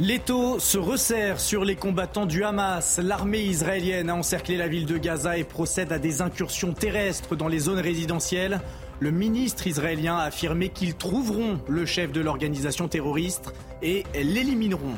L'étau 0.00 0.58
se 0.58 0.76
resserre 0.76 1.38
sur 1.38 1.64
les 1.64 1.76
combattants 1.76 2.26
du 2.26 2.42
Hamas. 2.42 2.98
L'armée 2.98 3.42
israélienne 3.42 4.10
a 4.10 4.16
encerclé 4.16 4.56
la 4.56 4.66
ville 4.66 4.86
de 4.86 4.98
Gaza 4.98 5.38
et 5.38 5.44
procède 5.44 5.92
à 5.92 6.00
des 6.00 6.20
incursions 6.20 6.72
terrestres 6.72 7.36
dans 7.36 7.46
les 7.46 7.60
zones 7.60 7.78
résidentielles. 7.78 8.60
Le 8.98 9.12
ministre 9.12 9.68
israélien 9.68 10.16
a 10.16 10.24
affirmé 10.24 10.70
qu'ils 10.70 10.96
trouveront 10.96 11.60
le 11.68 11.86
chef 11.86 12.10
de 12.10 12.20
l'organisation 12.20 12.88
terroriste 12.88 13.54
et 13.82 14.02
l'élimineront. 14.14 14.96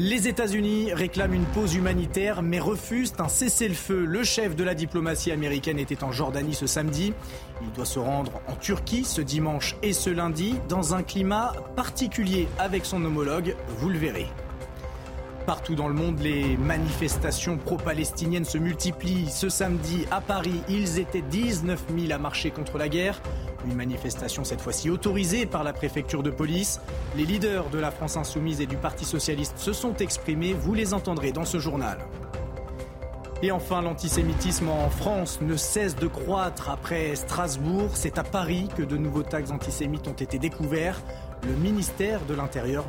Les 0.00 0.28
États-Unis 0.28 0.92
réclament 0.92 1.34
une 1.34 1.44
pause 1.44 1.74
humanitaire 1.74 2.40
mais 2.40 2.60
refusent 2.60 3.14
un 3.18 3.26
cessez-le-feu. 3.26 4.04
Le 4.04 4.22
chef 4.22 4.54
de 4.54 4.62
la 4.62 4.76
diplomatie 4.76 5.32
américaine 5.32 5.80
était 5.80 6.04
en 6.04 6.12
Jordanie 6.12 6.54
ce 6.54 6.68
samedi. 6.68 7.12
Il 7.62 7.72
doit 7.72 7.84
se 7.84 7.98
rendre 7.98 8.40
en 8.46 8.54
Turquie 8.54 9.02
ce 9.02 9.20
dimanche 9.20 9.74
et 9.82 9.92
ce 9.92 10.08
lundi 10.08 10.54
dans 10.68 10.94
un 10.94 11.02
climat 11.02 11.52
particulier 11.74 12.46
avec 12.60 12.84
son 12.84 13.04
homologue, 13.04 13.56
vous 13.78 13.88
le 13.88 13.98
verrez. 13.98 14.28
Partout 15.46 15.74
dans 15.74 15.88
le 15.88 15.94
monde, 15.94 16.20
les 16.20 16.56
manifestations 16.58 17.56
pro-palestiniennes 17.56 18.44
se 18.44 18.58
multiplient. 18.58 19.30
Ce 19.30 19.48
samedi, 19.48 20.04
à 20.12 20.20
Paris, 20.20 20.60
ils 20.68 21.00
étaient 21.00 21.22
19 21.22 21.86
000 21.98 22.12
à 22.12 22.18
marcher 22.18 22.52
contre 22.52 22.78
la 22.78 22.88
guerre. 22.88 23.20
Une 23.66 23.74
manifestation 23.74 24.44
cette 24.44 24.60
fois-ci 24.60 24.90
autorisée 24.90 25.46
par 25.46 25.64
la 25.64 25.72
préfecture 25.72 26.22
de 26.22 26.30
police. 26.30 26.80
Les 27.16 27.24
leaders 27.24 27.70
de 27.70 27.78
la 27.78 27.90
France 27.90 28.16
insoumise 28.16 28.60
et 28.60 28.66
du 28.66 28.76
Parti 28.76 29.04
socialiste 29.04 29.58
se 29.58 29.72
sont 29.72 29.96
exprimés. 29.96 30.52
Vous 30.54 30.74
les 30.74 30.94
entendrez 30.94 31.32
dans 31.32 31.44
ce 31.44 31.58
journal. 31.58 31.98
Et 33.42 33.52
enfin, 33.52 33.82
l'antisémitisme 33.82 34.68
en 34.68 34.90
France 34.90 35.40
ne 35.40 35.56
cesse 35.56 35.94
de 35.94 36.08
croître 36.08 36.70
après 36.70 37.14
Strasbourg. 37.14 37.90
C'est 37.94 38.18
à 38.18 38.24
Paris 38.24 38.68
que 38.76 38.82
de 38.82 38.96
nouveaux 38.96 39.22
tags 39.22 39.50
antisémites 39.52 40.08
ont 40.08 40.12
été 40.12 40.38
découverts. 40.38 41.00
Le 41.46 41.54
ministère 41.54 42.24
de 42.26 42.34
l'Intérieur 42.34 42.84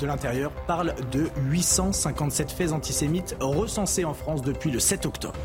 de 0.00 0.06
l'Intérieur 0.06 0.50
parle 0.66 0.94
de 1.12 1.28
857 1.48 2.50
faits 2.50 2.72
antisémites 2.72 3.36
recensés 3.40 4.04
en 4.04 4.14
France 4.14 4.42
depuis 4.42 4.70
le 4.70 4.80
7 4.80 5.06
octobre. 5.06 5.38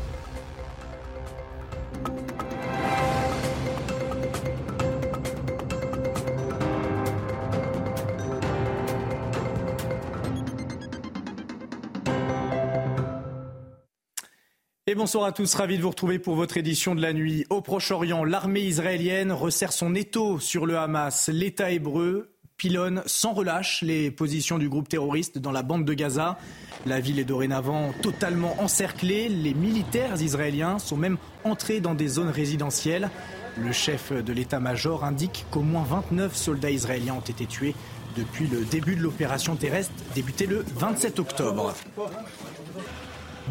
Et 14.90 14.94
bonsoir 14.94 15.24
à 15.24 15.32
tous, 15.32 15.54
ravi 15.54 15.76
de 15.76 15.82
vous 15.82 15.90
retrouver 15.90 16.18
pour 16.18 16.34
votre 16.34 16.56
édition 16.56 16.94
de 16.94 17.02
la 17.02 17.12
nuit. 17.12 17.44
Au 17.50 17.60
Proche-Orient, 17.60 18.24
l'armée 18.24 18.62
israélienne 18.62 19.32
resserre 19.32 19.74
son 19.74 19.94
étau 19.94 20.38
sur 20.38 20.64
le 20.64 20.78
Hamas. 20.78 21.28
L'État 21.28 21.70
hébreu 21.70 22.30
pilonne 22.56 23.02
sans 23.04 23.34
relâche 23.34 23.82
les 23.82 24.10
positions 24.10 24.56
du 24.56 24.70
groupe 24.70 24.88
terroriste 24.88 25.36
dans 25.36 25.52
la 25.52 25.62
bande 25.62 25.84
de 25.84 25.92
Gaza. 25.92 26.38
La 26.86 27.00
ville 27.00 27.18
est 27.18 27.26
dorénavant 27.26 27.92
totalement 28.00 28.62
encerclée. 28.62 29.28
Les 29.28 29.52
militaires 29.52 30.22
israéliens 30.22 30.78
sont 30.78 30.96
même 30.96 31.18
entrés 31.44 31.80
dans 31.80 31.94
des 31.94 32.08
zones 32.08 32.30
résidentielles. 32.30 33.10
Le 33.58 33.72
chef 33.72 34.10
de 34.10 34.32
l'état-major 34.32 35.04
indique 35.04 35.44
qu'au 35.50 35.60
moins 35.60 35.84
29 35.84 36.34
soldats 36.34 36.70
israéliens 36.70 37.16
ont 37.16 37.20
été 37.20 37.44
tués 37.44 37.74
depuis 38.16 38.46
le 38.46 38.64
début 38.64 38.96
de 38.96 39.02
l'opération 39.02 39.54
terrestre 39.54 39.92
débutée 40.14 40.46
le 40.46 40.64
27 40.76 41.18
octobre. 41.18 41.74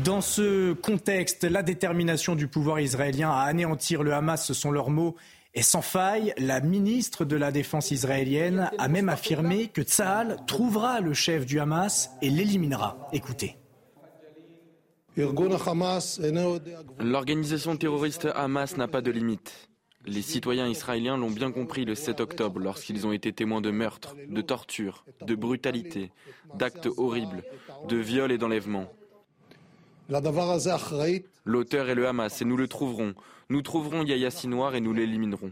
Dans 0.03 0.21
ce 0.21 0.73
contexte, 0.73 1.43
la 1.43 1.63
détermination 1.63 2.35
du 2.35 2.47
pouvoir 2.47 2.79
israélien 2.79 3.31
à 3.31 3.41
anéantir 3.41 4.03
le 4.03 4.13
Hamas, 4.13 4.45
ce 4.45 4.53
sont 4.53 4.71
leurs 4.71 4.89
mots, 4.89 5.15
est 5.53 5.61
sans 5.61 5.81
faille. 5.81 6.33
La 6.37 6.61
ministre 6.61 7.25
de 7.25 7.35
la 7.35 7.51
Défense 7.51 7.91
israélienne 7.91 8.69
a 8.77 8.87
même 8.87 9.09
affirmé 9.09 9.67
que 9.67 9.81
Tsahal 9.81 10.37
trouvera 10.45 11.01
le 11.01 11.13
chef 11.13 11.45
du 11.45 11.59
Hamas 11.59 12.11
et 12.21 12.29
l'éliminera. 12.29 13.09
Écoutez. 13.11 13.57
L'organisation 16.99 17.75
terroriste 17.75 18.27
Hamas 18.35 18.77
n'a 18.77 18.87
pas 18.87 19.01
de 19.01 19.11
limite. 19.11 19.69
Les 20.05 20.21
citoyens 20.21 20.67
israéliens 20.67 21.17
l'ont 21.17 21.31
bien 21.31 21.51
compris 21.51 21.83
le 21.83 21.95
7 21.95 22.21
octobre 22.21 22.59
lorsqu'ils 22.59 23.05
ont 23.05 23.11
été 23.11 23.33
témoins 23.33 23.61
de 23.61 23.71
meurtres, 23.71 24.15
de 24.29 24.41
tortures, 24.41 25.03
de 25.21 25.35
brutalités, 25.35 26.11
d'actes 26.53 26.87
horribles, 26.97 27.43
de 27.89 27.97
viols 27.97 28.31
et 28.31 28.37
d'enlèvements. 28.37 28.87
L'auteur 31.45 31.89
est 31.89 31.95
le 31.95 32.07
Hamas 32.07 32.41
et 32.41 32.45
nous 32.45 32.57
le 32.57 32.67
trouverons. 32.67 33.13
Nous 33.49 33.61
trouverons 33.61 34.03
Yahya 34.03 34.31
Sinoir 34.31 34.75
et 34.75 34.81
nous 34.81 34.93
l'éliminerons. 34.93 35.51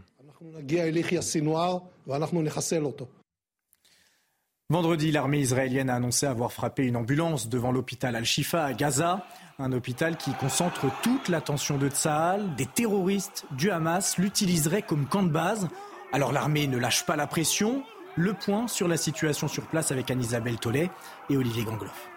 Vendredi, 4.68 5.12
l'armée 5.12 5.38
israélienne 5.38 5.90
a 5.90 5.94
annoncé 5.94 6.26
avoir 6.26 6.52
frappé 6.52 6.84
une 6.84 6.96
ambulance 6.96 7.48
devant 7.48 7.70
l'hôpital 7.70 8.16
Al-Shifa 8.16 8.64
à 8.64 8.72
Gaza, 8.72 9.24
un 9.60 9.72
hôpital 9.72 10.16
qui 10.16 10.32
concentre 10.32 10.86
toute 11.02 11.28
l'attention 11.28 11.78
de 11.78 11.88
Tsahal. 11.88 12.54
Des 12.56 12.66
terroristes 12.66 13.44
du 13.52 13.70
Hamas 13.70 14.18
l'utiliseraient 14.18 14.82
comme 14.82 15.06
camp 15.06 15.22
de 15.22 15.30
base. 15.30 15.68
Alors 16.12 16.32
l'armée 16.32 16.66
ne 16.66 16.78
lâche 16.78 17.06
pas 17.06 17.16
la 17.16 17.26
pression. 17.26 17.84
Le 18.16 18.32
point 18.32 18.66
sur 18.66 18.88
la 18.88 18.96
situation 18.96 19.46
sur 19.46 19.66
place 19.66 19.92
avec 19.92 20.10
Anne-Isabelle 20.10 20.58
Tollet 20.58 20.90
et 21.30 21.36
Olivier 21.36 21.64
Gangloff. 21.64 22.08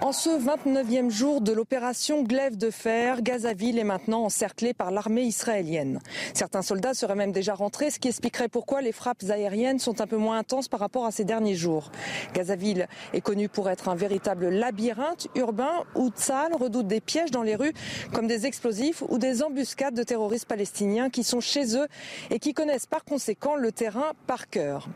En 0.00 0.12
ce 0.12 0.30
29e 0.30 1.10
jour 1.10 1.40
de 1.40 1.50
l'opération 1.50 2.22
Glaive 2.22 2.56
de 2.56 2.70
fer, 2.70 3.20
Gazaville 3.20 3.80
est 3.80 3.84
maintenant 3.84 4.22
encerclée 4.22 4.72
par 4.72 4.92
l'armée 4.92 5.24
israélienne. 5.24 5.98
Certains 6.34 6.62
soldats 6.62 6.94
seraient 6.94 7.16
même 7.16 7.32
déjà 7.32 7.52
rentrés, 7.52 7.90
ce 7.90 7.98
qui 7.98 8.06
expliquerait 8.06 8.48
pourquoi 8.48 8.80
les 8.80 8.92
frappes 8.92 9.24
aériennes 9.28 9.80
sont 9.80 10.00
un 10.00 10.06
peu 10.06 10.16
moins 10.16 10.38
intenses 10.38 10.68
par 10.68 10.78
rapport 10.78 11.04
à 11.04 11.10
ces 11.10 11.24
derniers 11.24 11.56
jours. 11.56 11.90
Gazaville 12.32 12.86
est 13.12 13.20
connu 13.20 13.48
pour 13.48 13.68
être 13.70 13.88
un 13.88 13.96
véritable 13.96 14.50
labyrinthe 14.50 15.26
urbain 15.34 15.82
où 15.96 16.10
Tzal 16.10 16.54
redoute 16.54 16.86
des 16.86 17.00
pièges 17.00 17.32
dans 17.32 17.42
les 17.42 17.56
rues 17.56 17.74
comme 18.12 18.28
des 18.28 18.46
explosifs 18.46 19.02
ou 19.08 19.18
des 19.18 19.42
embuscades 19.42 19.94
de 19.94 20.04
terroristes 20.04 20.46
palestiniens 20.46 21.10
qui 21.10 21.24
sont 21.24 21.40
chez 21.40 21.76
eux 21.76 21.88
et 22.30 22.38
qui 22.38 22.54
connaissent 22.54 22.86
par 22.86 23.04
conséquent 23.04 23.56
le 23.56 23.72
terrain 23.72 24.12
par 24.28 24.48
cœur. 24.48 24.88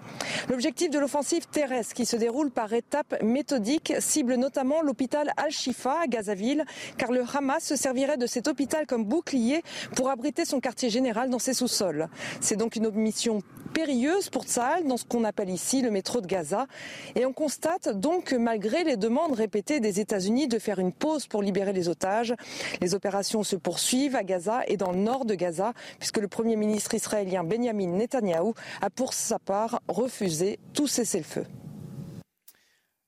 L'objectif 0.49 0.91
de 0.91 1.01
l'offensive 1.01 1.49
terrestre 1.49 1.93
qui 1.93 2.07
se 2.07 2.15
déroule 2.15 2.53
par 2.53 2.73
étapes 2.73 3.21
méthodiques 3.21 3.95
cible 3.99 4.37
notamment 4.37 4.81
l'hôpital 4.92 5.32
Al-Shifa 5.38 6.03
à 6.03 6.06
Gazaville, 6.06 6.66
car 6.98 7.12
le 7.12 7.25
Hamas 7.34 7.64
se 7.64 7.76
servirait 7.76 8.19
de 8.19 8.26
cet 8.26 8.47
hôpital 8.47 8.84
comme 8.86 9.06
bouclier 9.06 9.62
pour 9.97 10.10
abriter 10.10 10.44
son 10.44 10.60
quartier 10.60 10.91
général 10.91 11.30
dans 11.30 11.38
ses 11.38 11.54
sous-sols. 11.54 12.08
C'est 12.42 12.56
donc 12.56 12.76
une 12.76 12.91
mission 12.91 13.41
périlleuse 13.72 14.28
pour 14.28 14.44
Tsahal 14.44 14.86
dans 14.86 14.98
ce 14.98 15.06
qu'on 15.06 15.25
appelle 15.25 15.48
ici 15.48 15.80
le 15.80 15.91
métro 15.91 16.20
de 16.20 16.26
Gaza. 16.26 16.66
Et 17.14 17.25
on 17.25 17.32
constate 17.32 17.88
donc 17.88 18.25
que 18.25 18.36
malgré 18.36 18.84
les 18.84 18.98
demandes 18.98 19.32
répétées 19.32 19.80
des 19.80 19.98
États-Unis 19.98 20.47
de 20.47 20.58
faire 20.58 20.78
une 20.78 20.92
pause 20.92 21.26
pour 21.26 21.41
libérer 21.41 21.72
les 21.72 21.88
otages, 21.88 22.34
les 22.82 22.94
opérations 22.94 23.44
se 23.44 23.56
poursuivent 23.56 24.14
à 24.14 24.24
Gaza 24.24 24.60
et 24.69 24.76
dans 24.76 24.92
le 24.92 24.98
nord 24.98 25.24
de 25.24 25.34
Gaza, 25.34 25.72
puisque 26.00 26.19
le 26.19 26.28
Premier 26.28 26.56
ministre 26.56 26.92
israélien 26.92 27.44
Benjamin 27.44 27.92
Netanyahou 27.92 28.53
a 28.82 28.91
pour 28.91 29.14
sa 29.14 29.38
part 29.38 29.80
refusé 29.88 30.59
tout 30.74 30.86
cessez-le-feu. 30.86 31.47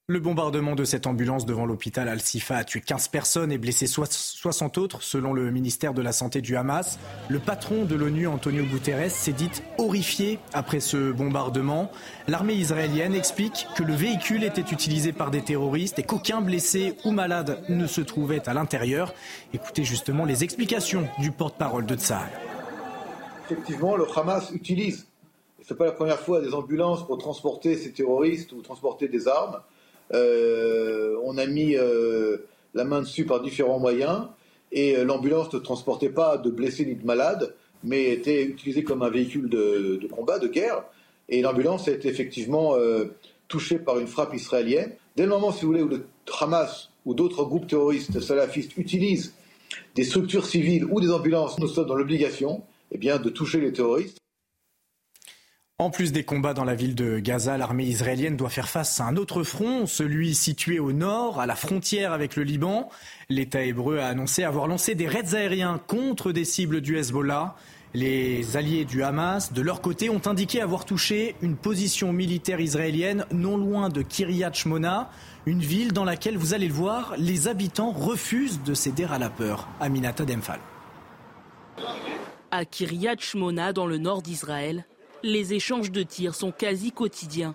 Le 0.06 0.20
bombardement 0.20 0.75
de 0.75 0.84
cette 0.84 1.06
ambulance 1.06 1.47
devant 1.47 1.65
l'hôpital 1.65 2.10
Al-Sifa 2.10 2.59
a 2.59 2.65
tué 2.65 2.82
15 2.82 3.09
personnes 3.09 3.50
et 3.50 3.56
blessé 3.56 3.87
60 3.87 4.76
autres, 4.76 5.03
selon 5.03 5.32
le 5.32 5.50
ministère 5.50 5.94
de 5.94 6.03
la 6.03 6.12
Santé 6.12 6.42
du 6.42 6.56
Hamas. 6.56 6.98
Le 7.31 7.38
patron 7.38 7.87
de 7.87 7.94
l'ONU, 7.94 8.26
Antonio 8.26 8.64
Guterres, 8.64 9.10
s'est 9.10 9.32
dit 9.32 9.48
horrifié 9.78 10.41
après 10.53 10.81
ce 10.81 11.10
bombardement. 11.10 11.91
L'armée 12.28 12.53
israélienne 12.53 13.14
explique 13.14 13.66
que 13.76 13.82
le 13.82 13.94
véhicule 13.94 14.44
était 14.44 14.60
utilisé 14.60 15.14
par 15.14 15.31
des 15.31 15.41
terroristes 15.41 15.98
et 15.98 16.03
qu'aucun 16.03 16.43
blessé 16.43 16.98
ou 17.06 17.10
malade 17.10 17.64
ne 17.70 17.87
se 17.87 18.03
trouvait 18.03 18.47
à 18.47 18.53
l'intérieur. 18.53 19.14
Écoutez 19.54 19.84
justement 19.84 20.26
les 20.26 20.44
explications 20.44 21.09
du 21.19 21.31
porte-parole 21.31 21.87
de 21.87 21.97
Tsahal. 21.97 22.28
Effectivement, 23.47 23.97
le 23.97 24.04
Hamas 24.14 24.50
utilise, 24.50 25.06
ce 25.66 25.72
n'est 25.72 25.78
pas 25.78 25.87
la 25.87 25.93
première 25.93 26.20
fois, 26.20 26.43
des 26.43 26.53
ambulances 26.53 27.06
pour 27.06 27.16
transporter 27.16 27.78
ces 27.78 27.93
terroristes 27.93 28.53
ou 28.53 28.60
transporter 28.60 29.09
des 29.09 29.28
armes. 29.28 29.56
Euh, 30.12 31.16
on 31.24 31.38
a 31.38 31.46
mis 31.46 31.76
euh, 31.76 32.38
la 32.74 32.84
main 32.84 33.00
dessus 33.00 33.24
par 33.24 33.40
différents 33.40 33.78
moyens 33.78 34.26
et 34.72 34.96
euh, 34.96 35.04
l'ambulance 35.04 35.52
ne 35.52 35.58
transportait 35.58 36.10
pas 36.10 36.36
de 36.36 36.50
blessés 36.50 36.84
ni 36.84 36.94
de 36.94 37.04
malades, 37.04 37.54
mais 37.82 38.10
était 38.10 38.44
utilisée 38.44 38.84
comme 38.84 39.02
un 39.02 39.10
véhicule 39.10 39.48
de, 39.48 40.06
combat, 40.10 40.38
de 40.38 40.48
guerre. 40.48 40.84
Et 41.28 41.40
l'ambulance 41.40 41.88
a 41.88 41.92
été 41.92 42.08
effectivement 42.08 42.76
touchée 43.48 43.78
par 43.78 43.98
une 43.98 44.06
frappe 44.06 44.34
israélienne. 44.34 44.92
Dès 45.16 45.24
le 45.24 45.30
moment, 45.30 45.52
si 45.52 45.62
vous 45.62 45.68
voulez, 45.68 45.82
où 45.82 45.88
le 45.88 46.06
Hamas 46.40 46.90
ou 47.06 47.14
d'autres 47.14 47.44
groupes 47.44 47.66
terroristes 47.66 48.20
salafistes 48.20 48.76
utilisent 48.76 49.34
des 49.94 50.04
structures 50.04 50.46
civiles 50.46 50.84
ou 50.84 51.00
des 51.00 51.10
ambulances, 51.10 51.58
nous 51.58 51.68
sommes 51.68 51.86
dans 51.86 51.94
l'obligation 51.94 52.62
eh 52.92 52.98
bien, 52.98 53.18
de 53.18 53.30
toucher 53.30 53.60
les 53.60 53.72
terroristes. 53.72 54.18
En 55.81 55.91
plus 55.91 56.12
des 56.12 56.23
combats 56.23 56.55
dans 56.55 56.62
la 56.62 56.76
ville 56.76 56.94
de 56.94 57.19
Gaza, 57.19 57.59
l'armée 57.59 57.82
israélienne 57.82 58.37
doit 58.37 58.49
faire 58.49 58.69
face 58.69 59.00
à 59.00 59.06
un 59.06 59.17
autre 59.17 59.43
front, 59.43 59.87
celui 59.87 60.37
situé 60.37 60.79
au 60.79 60.93
nord, 60.93 61.41
à 61.41 61.47
la 61.47 61.56
frontière 61.56 62.12
avec 62.12 62.37
le 62.37 62.44
Liban. 62.44 62.88
L'État 63.29 63.61
hébreu 63.61 63.99
a 63.99 64.06
annoncé 64.06 64.44
avoir 64.44 64.69
lancé 64.69 64.94
des 64.94 65.09
raids 65.09 65.35
aériens 65.35 65.81
contre 65.85 66.31
des 66.31 66.44
cibles 66.44 66.81
du 66.81 66.97
Hezbollah. 66.97 67.56
Les 67.93 68.56
alliés 68.56 68.85
du 68.85 69.03
Hamas, 69.03 69.53
de 69.53 69.62
leur 69.62 69.81
côté, 69.81 70.11
ont 70.11 70.25
indiqué 70.26 70.61
avoir 70.61 70.85
touché 70.85 71.35
une 71.43 71.56
position 71.56 72.12
militaire 72.12 72.61
israélienne 72.61 73.26
non 73.32 73.56
loin 73.56 73.88
de 73.88 74.03
Kiryat 74.03 74.53
Shmona, 74.53 75.11
une 75.44 75.59
ville 75.59 75.93
dans 75.93 76.05
laquelle, 76.05 76.37
vous 76.38 76.55
allez 76.55 76.69
le 76.69 76.75
voir, 76.75 77.15
les 77.19 77.49
habitants 77.49 77.91
refusent 77.91 78.62
de 78.62 78.75
céder 78.75 79.06
à 79.11 79.19
la 79.19 79.29
peur. 79.29 79.67
Aminata 79.81 80.25
Demphal. 80.25 80.61
À 82.53 82.65
Kiryat 82.65 83.17
Shmona, 83.19 83.73
dans 83.73 83.88
le 83.88 83.99
nord 83.99 84.23
d'Israël, 84.23 84.85
les 85.25 85.55
échanges 85.55 85.91
de 85.91 86.03
tirs 86.03 86.35
sont 86.35 86.53
quasi 86.53 86.93
quotidiens. 86.93 87.55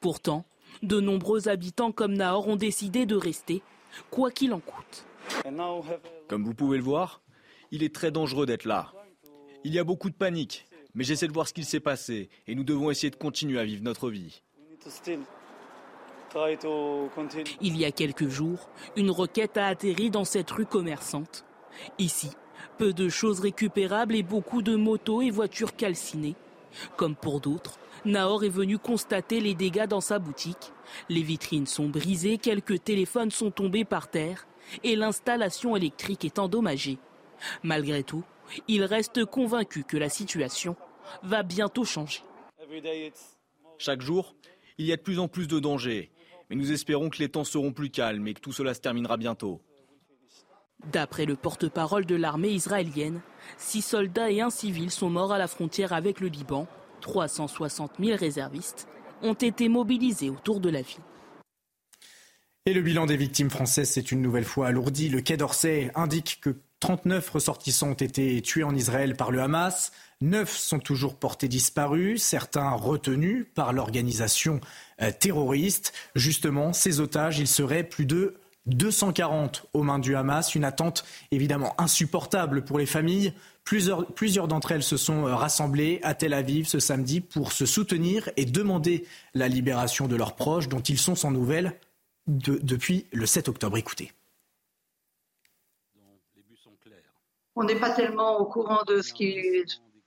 Pourtant, 0.00 0.44
de 0.82 1.00
nombreux 1.00 1.48
habitants 1.48 1.92
comme 1.92 2.14
Nahor 2.14 2.48
ont 2.48 2.56
décidé 2.56 3.04
de 3.04 3.14
rester, 3.14 3.62
quoi 4.10 4.30
qu'il 4.30 4.54
en 4.54 4.60
coûte. 4.60 5.04
Comme 6.28 6.44
vous 6.44 6.54
pouvez 6.54 6.78
le 6.78 6.82
voir, 6.82 7.20
il 7.70 7.82
est 7.82 7.94
très 7.94 8.10
dangereux 8.10 8.46
d'être 8.46 8.64
là. 8.64 8.92
Il 9.64 9.74
y 9.74 9.78
a 9.78 9.84
beaucoup 9.84 10.08
de 10.08 10.14
panique, 10.14 10.66
mais 10.94 11.04
j'essaie 11.04 11.28
de 11.28 11.32
voir 11.32 11.46
ce 11.46 11.52
qu'il 11.52 11.66
s'est 11.66 11.80
passé 11.80 12.30
et 12.46 12.54
nous 12.54 12.64
devons 12.64 12.90
essayer 12.90 13.10
de 13.10 13.16
continuer 13.16 13.60
à 13.60 13.64
vivre 13.64 13.82
notre 13.82 14.08
vie. 14.08 14.42
Il 17.60 17.76
y 17.76 17.84
a 17.84 17.92
quelques 17.92 18.28
jours, 18.28 18.70
une 18.96 19.10
roquette 19.10 19.58
a 19.58 19.66
atterri 19.66 20.10
dans 20.10 20.24
cette 20.24 20.50
rue 20.50 20.66
commerçante. 20.66 21.44
Ici, 21.98 22.30
peu 22.78 22.94
de 22.94 23.10
choses 23.10 23.40
récupérables 23.40 24.14
et 24.14 24.22
beaucoup 24.22 24.62
de 24.62 24.74
motos 24.74 25.20
et 25.20 25.30
voitures 25.30 25.76
calcinées. 25.76 26.36
Comme 26.96 27.16
pour 27.16 27.40
d'autres, 27.40 27.78
Nahor 28.04 28.44
est 28.44 28.48
venu 28.48 28.78
constater 28.78 29.40
les 29.40 29.54
dégâts 29.54 29.86
dans 29.86 30.00
sa 30.00 30.18
boutique. 30.18 30.72
Les 31.08 31.22
vitrines 31.22 31.66
sont 31.66 31.88
brisées, 31.88 32.38
quelques 32.38 32.82
téléphones 32.82 33.30
sont 33.30 33.50
tombés 33.50 33.84
par 33.84 34.10
terre 34.10 34.46
et 34.84 34.96
l'installation 34.96 35.76
électrique 35.76 36.24
est 36.24 36.38
endommagée. 36.38 36.98
Malgré 37.62 38.02
tout, 38.02 38.24
il 38.66 38.84
reste 38.84 39.24
convaincu 39.24 39.84
que 39.84 39.96
la 39.96 40.08
situation 40.08 40.76
va 41.22 41.42
bientôt 41.42 41.84
changer. 41.84 42.22
Chaque 43.78 44.02
jour, 44.02 44.34
il 44.78 44.86
y 44.86 44.92
a 44.92 44.96
de 44.96 45.02
plus 45.02 45.18
en 45.18 45.28
plus 45.28 45.48
de 45.48 45.58
dangers, 45.58 46.10
mais 46.50 46.56
nous 46.56 46.72
espérons 46.72 47.10
que 47.10 47.18
les 47.18 47.28
temps 47.28 47.44
seront 47.44 47.72
plus 47.72 47.90
calmes 47.90 48.26
et 48.28 48.34
que 48.34 48.40
tout 48.40 48.52
cela 48.52 48.74
se 48.74 48.80
terminera 48.80 49.16
bientôt. 49.16 49.60
D'après 50.86 51.26
le 51.26 51.36
porte-parole 51.36 52.06
de 52.06 52.14
l'armée 52.14 52.50
israélienne, 52.50 53.20
six 53.56 53.82
soldats 53.82 54.30
et 54.30 54.40
un 54.40 54.50
civil 54.50 54.90
sont 54.90 55.10
morts 55.10 55.32
à 55.32 55.38
la 55.38 55.48
frontière 55.48 55.92
avec 55.92 56.20
le 56.20 56.28
Liban. 56.28 56.66
360 57.00 57.92
000 58.00 58.16
réservistes 58.16 58.88
ont 59.22 59.34
été 59.34 59.68
mobilisés 59.68 60.30
autour 60.30 60.60
de 60.60 60.70
la 60.70 60.82
ville. 60.82 61.02
Et 62.66 62.74
le 62.74 62.82
bilan 62.82 63.06
des 63.06 63.16
victimes 63.16 63.50
françaises 63.50 63.90
s'est 63.90 64.00
une 64.00 64.22
nouvelle 64.22 64.44
fois 64.44 64.68
alourdi. 64.68 65.08
Le 65.08 65.20
Quai 65.20 65.36
d'Orsay 65.36 65.90
indique 65.94 66.38
que 66.42 66.56
39 66.80 67.30
ressortissants 67.30 67.90
ont 67.90 67.94
été 67.94 68.40
tués 68.42 68.62
en 68.62 68.74
Israël 68.74 69.16
par 69.16 69.30
le 69.30 69.40
Hamas. 69.40 69.90
Neuf 70.20 70.56
sont 70.56 70.78
toujours 70.78 71.16
portés 71.16 71.48
disparus, 71.48 72.22
certains 72.22 72.70
retenus 72.70 73.46
par 73.54 73.72
l'organisation 73.72 74.60
euh, 75.02 75.10
terroriste. 75.18 75.92
Justement, 76.14 76.72
ces 76.72 77.00
otages, 77.00 77.38
ils 77.38 77.48
seraient 77.48 77.84
plus 77.84 78.06
de 78.06 78.34
240 78.68 79.66
aux 79.72 79.82
mains 79.82 79.98
du 79.98 80.14
Hamas. 80.16 80.54
Une 80.54 80.64
attente 80.64 81.04
évidemment 81.30 81.74
insupportable 81.78 82.64
pour 82.64 82.78
les 82.78 82.86
familles. 82.86 83.32
Plusieurs, 83.64 84.06
plusieurs 84.06 84.48
d'entre 84.48 84.72
elles 84.72 84.82
se 84.82 84.96
sont 84.96 85.26
euh, 85.26 85.34
rassemblées 85.34 86.00
à 86.02 86.14
Tel 86.14 86.32
Aviv 86.32 86.66
ce 86.66 86.78
samedi 86.78 87.20
pour 87.20 87.52
se 87.52 87.66
soutenir 87.66 88.30
et 88.36 88.44
demander 88.44 89.06
la 89.34 89.48
libération 89.48 90.08
de 90.08 90.16
leurs 90.16 90.36
proches 90.36 90.68
dont 90.68 90.80
ils 90.80 90.98
sont 90.98 91.14
sans 91.14 91.30
nouvelles 91.30 91.74
depuis 92.26 93.06
le 93.12 93.26
7 93.26 93.48
octobre. 93.48 93.76
Écoutez. 93.76 94.12
on 97.58 97.64
n'est 97.64 97.80
pas 97.80 97.90
tellement 97.90 98.38
au 98.38 98.46
courant 98.46 98.84
de 98.84 99.02
ce 99.02 99.12
qui, 99.12 99.64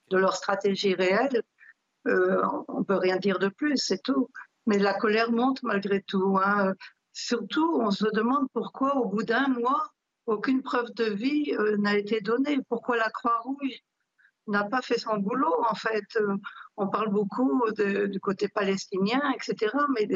de 0.09 0.17
leur 0.17 0.37
stratégie 0.37 0.95
réelle. 0.95 1.43
Euh, 2.07 2.41
on 2.69 2.85
peut 2.85 2.95
rien 2.95 3.17
dire 3.17 3.39
de 3.39 3.49
plus, 3.49 3.75
c'est 3.75 4.01
tout. 4.01 4.29
Mais 4.67 4.79
la 4.79 4.93
colère 4.93 5.31
monte 5.33 5.61
malgré 5.61 6.01
tout. 6.01 6.39
Hein. 6.41 6.73
Surtout, 7.13 7.77
on 7.79 7.91
se 7.91 8.05
demande 8.13 8.47
pourquoi, 8.53 8.95
au 8.95 9.09
bout 9.09 9.23
d'un 9.23 9.47
mois, 9.47 9.91
aucune 10.25 10.61
preuve 10.61 10.93
de 10.93 11.05
vie 11.05 11.53
euh, 11.59 11.77
n'a 11.77 11.97
été 11.97 12.21
donnée. 12.21 12.59
Pourquoi 12.69 12.97
la 12.97 13.09
Croix-Rouge 13.09 13.79
n'a 14.47 14.63
pas 14.63 14.81
fait 14.81 14.97
son 14.97 15.17
boulot, 15.17 15.53
en 15.69 15.75
fait? 15.75 16.05
Euh, 16.15 16.37
on 16.77 16.87
parle 16.87 17.09
beaucoup 17.09 17.63
du 17.71 18.19
côté 18.21 18.47
palestinien, 18.47 19.21
etc. 19.35 19.75
Mais 19.93 20.07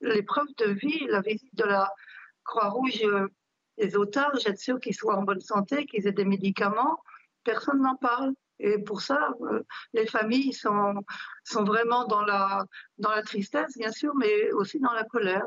les, 0.00 0.22
preuves 0.22 0.54
de 0.56 0.70
vie, 0.70 1.06
la 1.08 1.20
visite 1.20 1.54
de 1.54 1.64
la 1.64 1.92
Croix-Rouge 2.44 3.02
euh, 3.04 3.28
les 3.76 3.96
otages, 3.96 4.46
être 4.46 4.58
sûr 4.58 4.80
qu'ils 4.80 4.94
soient 4.94 5.16
en 5.16 5.22
bonne 5.22 5.40
santé, 5.40 5.86
qu'ils 5.86 6.06
aient 6.06 6.12
des 6.12 6.24
médicaments. 6.24 6.98
Personne 7.44 7.80
n'en 7.80 7.96
parle. 7.96 8.32
Et 8.58 8.78
pour 8.78 9.02
ça, 9.02 9.34
euh, 9.42 9.62
les 9.92 10.06
familles 10.06 10.52
sont, 10.52 11.04
vraiment 11.54 12.06
dans 12.06 12.22
la 12.22 13.22
tristesse, 13.24 13.76
bien 13.76 13.92
sûr, 13.92 14.14
mais 14.16 14.50
aussi 14.52 14.80
dans 14.80 14.92
la 14.92 15.04
colère. 15.04 15.46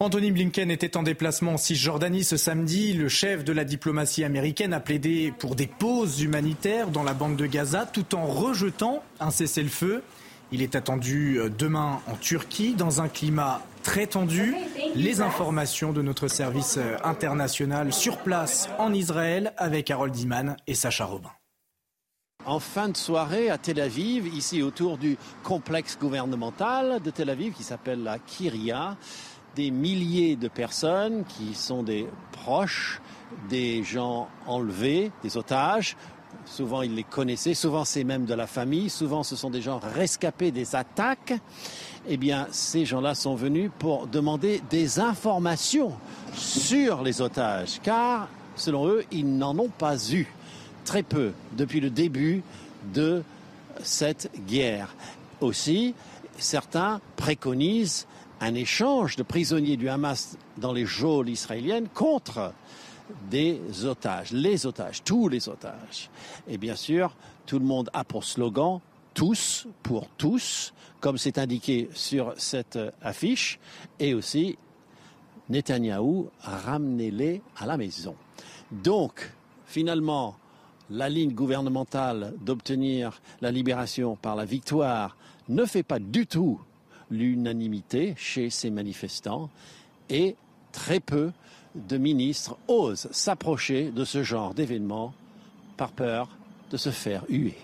Anthony 0.00 0.30
Blinken 0.30 0.70
était 0.70 0.96
en 0.96 1.02
déplacement 1.02 1.54
en 1.54 1.56
Cisjordanie 1.56 2.22
ce 2.22 2.36
samedi. 2.36 2.92
Le 2.92 3.08
chef 3.08 3.42
de 3.42 3.52
la 3.52 3.64
diplomatie 3.64 4.22
américaine 4.22 4.72
a 4.72 4.78
plaidé 4.78 5.34
pour 5.40 5.56
des 5.56 5.66
pauses 5.66 6.20
humanitaires 6.22 6.90
dans 6.90 7.02
la 7.02 7.14
bande 7.14 7.34
de 7.34 7.46
Gaza 7.46 7.84
tout 7.84 8.14
en 8.14 8.24
rejetant 8.24 9.02
un 9.18 9.32
cessez-le-feu. 9.32 10.04
Il 10.52 10.62
est 10.62 10.76
attendu 10.76 11.40
euh, 11.40 11.48
demain 11.48 12.00
en 12.06 12.14
Turquie 12.14 12.74
dans 12.74 13.00
un 13.00 13.08
climat 13.08 13.60
très 13.82 14.06
tendu. 14.06 14.54
Les 14.94 15.20
informations 15.20 15.92
de 15.92 16.00
notre 16.00 16.28
service 16.28 16.76
euh, 16.78 16.96
international 17.02 17.92
sur 17.92 18.18
place 18.18 18.68
en 18.78 18.94
Israël 18.94 19.52
avec 19.56 19.90
Harold 19.90 20.16
Iman 20.16 20.56
et 20.68 20.76
Sacha 20.76 21.06
Robin. 21.06 21.32
En 22.46 22.60
fin 22.60 22.88
de 22.88 22.96
soirée 22.96 23.50
à 23.50 23.58
Tel 23.58 23.80
Aviv, 23.80 24.28
ici 24.32 24.62
autour 24.62 24.96
du 24.96 25.18
complexe 25.42 25.98
gouvernemental 25.98 27.02
de 27.02 27.10
Tel 27.10 27.30
Aviv 27.30 27.52
qui 27.52 27.64
s'appelle 27.64 28.04
la 28.04 28.20
Kiria, 28.20 28.96
des 29.58 29.72
milliers 29.72 30.36
de 30.36 30.46
personnes 30.46 31.24
qui 31.24 31.52
sont 31.52 31.82
des 31.82 32.06
proches 32.30 33.00
des 33.50 33.82
gens 33.82 34.28
enlevés, 34.46 35.10
des 35.24 35.36
otages, 35.36 35.96
Souvent, 36.44 36.80
ils 36.80 36.94
les 36.94 37.04
connaissaient, 37.04 37.52
souvent 37.52 37.84
c'est 37.84 38.04
même 38.04 38.24
de 38.24 38.32
la 38.32 38.46
famille, 38.46 38.88
souvent 38.88 39.22
ce 39.22 39.36
sont 39.36 39.50
des 39.50 39.60
gens 39.60 39.78
rescapés 39.94 40.50
des 40.50 40.76
attaques. 40.76 41.34
Eh 42.08 42.16
bien, 42.16 42.46
ces 42.50 42.86
gens-là 42.86 43.14
sont 43.14 43.34
venus 43.34 43.70
pour 43.78 44.06
demander 44.06 44.62
des 44.70 44.98
informations 44.98 45.92
sur 46.34 47.02
les 47.02 47.20
otages, 47.20 47.80
car, 47.82 48.28
selon 48.56 48.88
eux, 48.88 49.04
ils 49.10 49.36
n'en 49.36 49.58
ont 49.58 49.68
pas 49.68 49.96
eu. 50.10 50.26
Très 50.86 51.02
peu 51.02 51.32
depuis 51.52 51.80
le 51.80 51.90
début 51.90 52.42
de 52.94 53.22
cette 53.82 54.30
guerre. 54.46 54.94
Aussi, 55.42 55.94
certains 56.38 57.00
préconisent 57.16 58.06
un 58.40 58.54
échange 58.54 59.16
de 59.16 59.22
prisonniers 59.22 59.76
du 59.76 59.88
Hamas 59.88 60.36
dans 60.56 60.72
les 60.72 60.86
geôles 60.86 61.28
israéliennes 61.28 61.88
contre 61.88 62.52
des 63.30 63.60
otages, 63.84 64.32
les 64.32 64.66
otages, 64.66 65.02
tous 65.02 65.28
les 65.28 65.48
otages. 65.48 66.10
Et 66.46 66.58
bien 66.58 66.76
sûr, 66.76 67.14
tout 67.46 67.58
le 67.58 67.64
monde 67.64 67.90
a 67.92 68.04
pour 68.04 68.24
slogan 68.24 68.80
tous 69.14 69.66
pour 69.82 70.08
tous, 70.10 70.72
comme 71.00 71.18
c'est 71.18 71.38
indiqué 71.38 71.88
sur 71.92 72.34
cette 72.36 72.78
affiche, 73.02 73.58
et 73.98 74.14
aussi 74.14 74.56
Netanyahou, 75.48 76.30
ramenez-les 76.40 77.42
à 77.56 77.66
la 77.66 77.76
maison. 77.76 78.14
Donc, 78.70 79.32
finalement, 79.66 80.36
la 80.90 81.08
ligne 81.08 81.32
gouvernementale 81.32 82.34
d'obtenir 82.40 83.20
la 83.40 83.50
libération 83.50 84.14
par 84.14 84.36
la 84.36 84.44
victoire 84.44 85.16
ne 85.48 85.64
fait 85.64 85.82
pas 85.82 85.98
du 85.98 86.26
tout 86.26 86.60
l'unanimité 87.10 88.14
chez 88.16 88.50
ces 88.50 88.70
manifestants 88.70 89.50
et 90.10 90.36
très 90.72 91.00
peu 91.00 91.32
de 91.74 91.96
ministres 91.96 92.56
osent 92.68 93.08
s'approcher 93.10 93.90
de 93.90 94.04
ce 94.04 94.22
genre 94.22 94.54
d'événement 94.54 95.14
par 95.76 95.92
peur 95.92 96.28
de 96.70 96.76
se 96.76 96.90
faire 96.90 97.24
huer. 97.28 97.56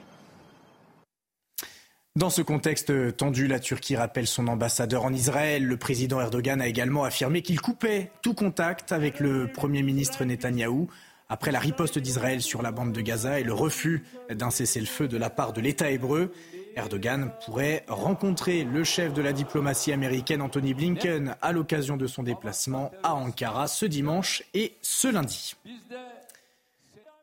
Dans 2.17 2.31
ce 2.31 2.43
contexte 2.43 3.17
tendu, 3.17 3.49
la 3.49 3.59
Turquie 3.59 3.97
rappelle 3.97 4.29
son 4.29 4.47
ambassadeur 4.47 5.05
en 5.05 5.13
Israël. 5.13 5.65
Le 5.67 5.77
président 5.77 6.21
Erdogan 6.21 6.61
a 6.61 6.69
également 6.69 7.03
affirmé 7.03 7.43
qu'il 7.43 7.61
coupait 7.61 8.13
tout 8.23 8.35
contact 8.35 8.93
avec 8.93 9.19
le 9.19 9.49
Premier 9.49 9.83
ministre 9.83 10.25
Netanyahou 10.25 10.89
après 11.29 11.51
la 11.51 11.59
riposte 11.59 11.99
d'Israël 11.99 12.41
sur 12.41 12.63
la 12.63 12.71
bande 12.71 12.93
de 12.93 13.01
Gaza 13.01 13.41
et 13.41 13.43
le 13.43 13.53
refus 13.53 14.05
d'un 14.31 14.51
cessez-le-feu 14.51 15.09
de 15.09 15.17
la 15.17 15.29
part 15.29 15.53
de 15.53 15.61
l'État 15.61 15.91
hébreu. 15.91 16.33
Erdogan 16.77 17.31
pourrait 17.45 17.85
rencontrer 17.89 18.65
le 18.65 18.85
chef 18.85 19.13
de 19.13 19.23
la 19.23 19.33
diplomatie 19.33 19.93
américaine 19.93 20.43
Anthony 20.43 20.75
Blinken 20.75 21.37
à 21.41 21.53
l'occasion 21.53 21.97
de 21.97 22.07
son 22.07 22.23
déplacement 22.23 22.91
à 23.03 23.15
Ankara 23.15 23.67
ce 23.67 23.87
dimanche 23.87 24.43
et 24.55 24.75
ce 24.83 25.09
lundi. 25.09 25.55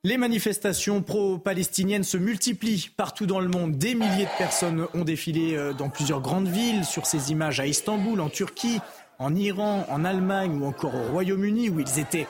Les 0.04 0.18
manifestations 0.18 1.04
pro-palestiniennes 1.04 2.04
se 2.04 2.18
multiplient 2.18 2.90
partout 2.98 3.28
dans 3.28 3.40
le 3.40 3.48
monde. 3.48 3.78
Des 3.78 3.94
milliers 3.94 4.26
de 4.26 4.38
personnes 4.38 4.88
ont 4.96 5.04
défilé 5.04 5.56
euh, 5.56 5.74
dans 5.74 5.90
plusieurs 5.90 6.22
grandes 6.22 6.48
villes. 6.48 6.86
Sur 6.86 7.06
ces 7.06 7.32
images 7.32 7.60
à 7.60 7.68
Istanbul, 7.68 8.20
en 8.20 8.30
Turquie, 8.30 8.80
en 9.20 9.36
Iran, 9.36 9.86
en 9.90 10.04
Allemagne 10.04 10.60
ou 10.60 10.66
encore 10.66 10.96
au 10.96 11.12
Royaume-Uni, 11.12 11.70
où 11.70 11.80
ils 11.80 12.00
étaient 12.00 12.26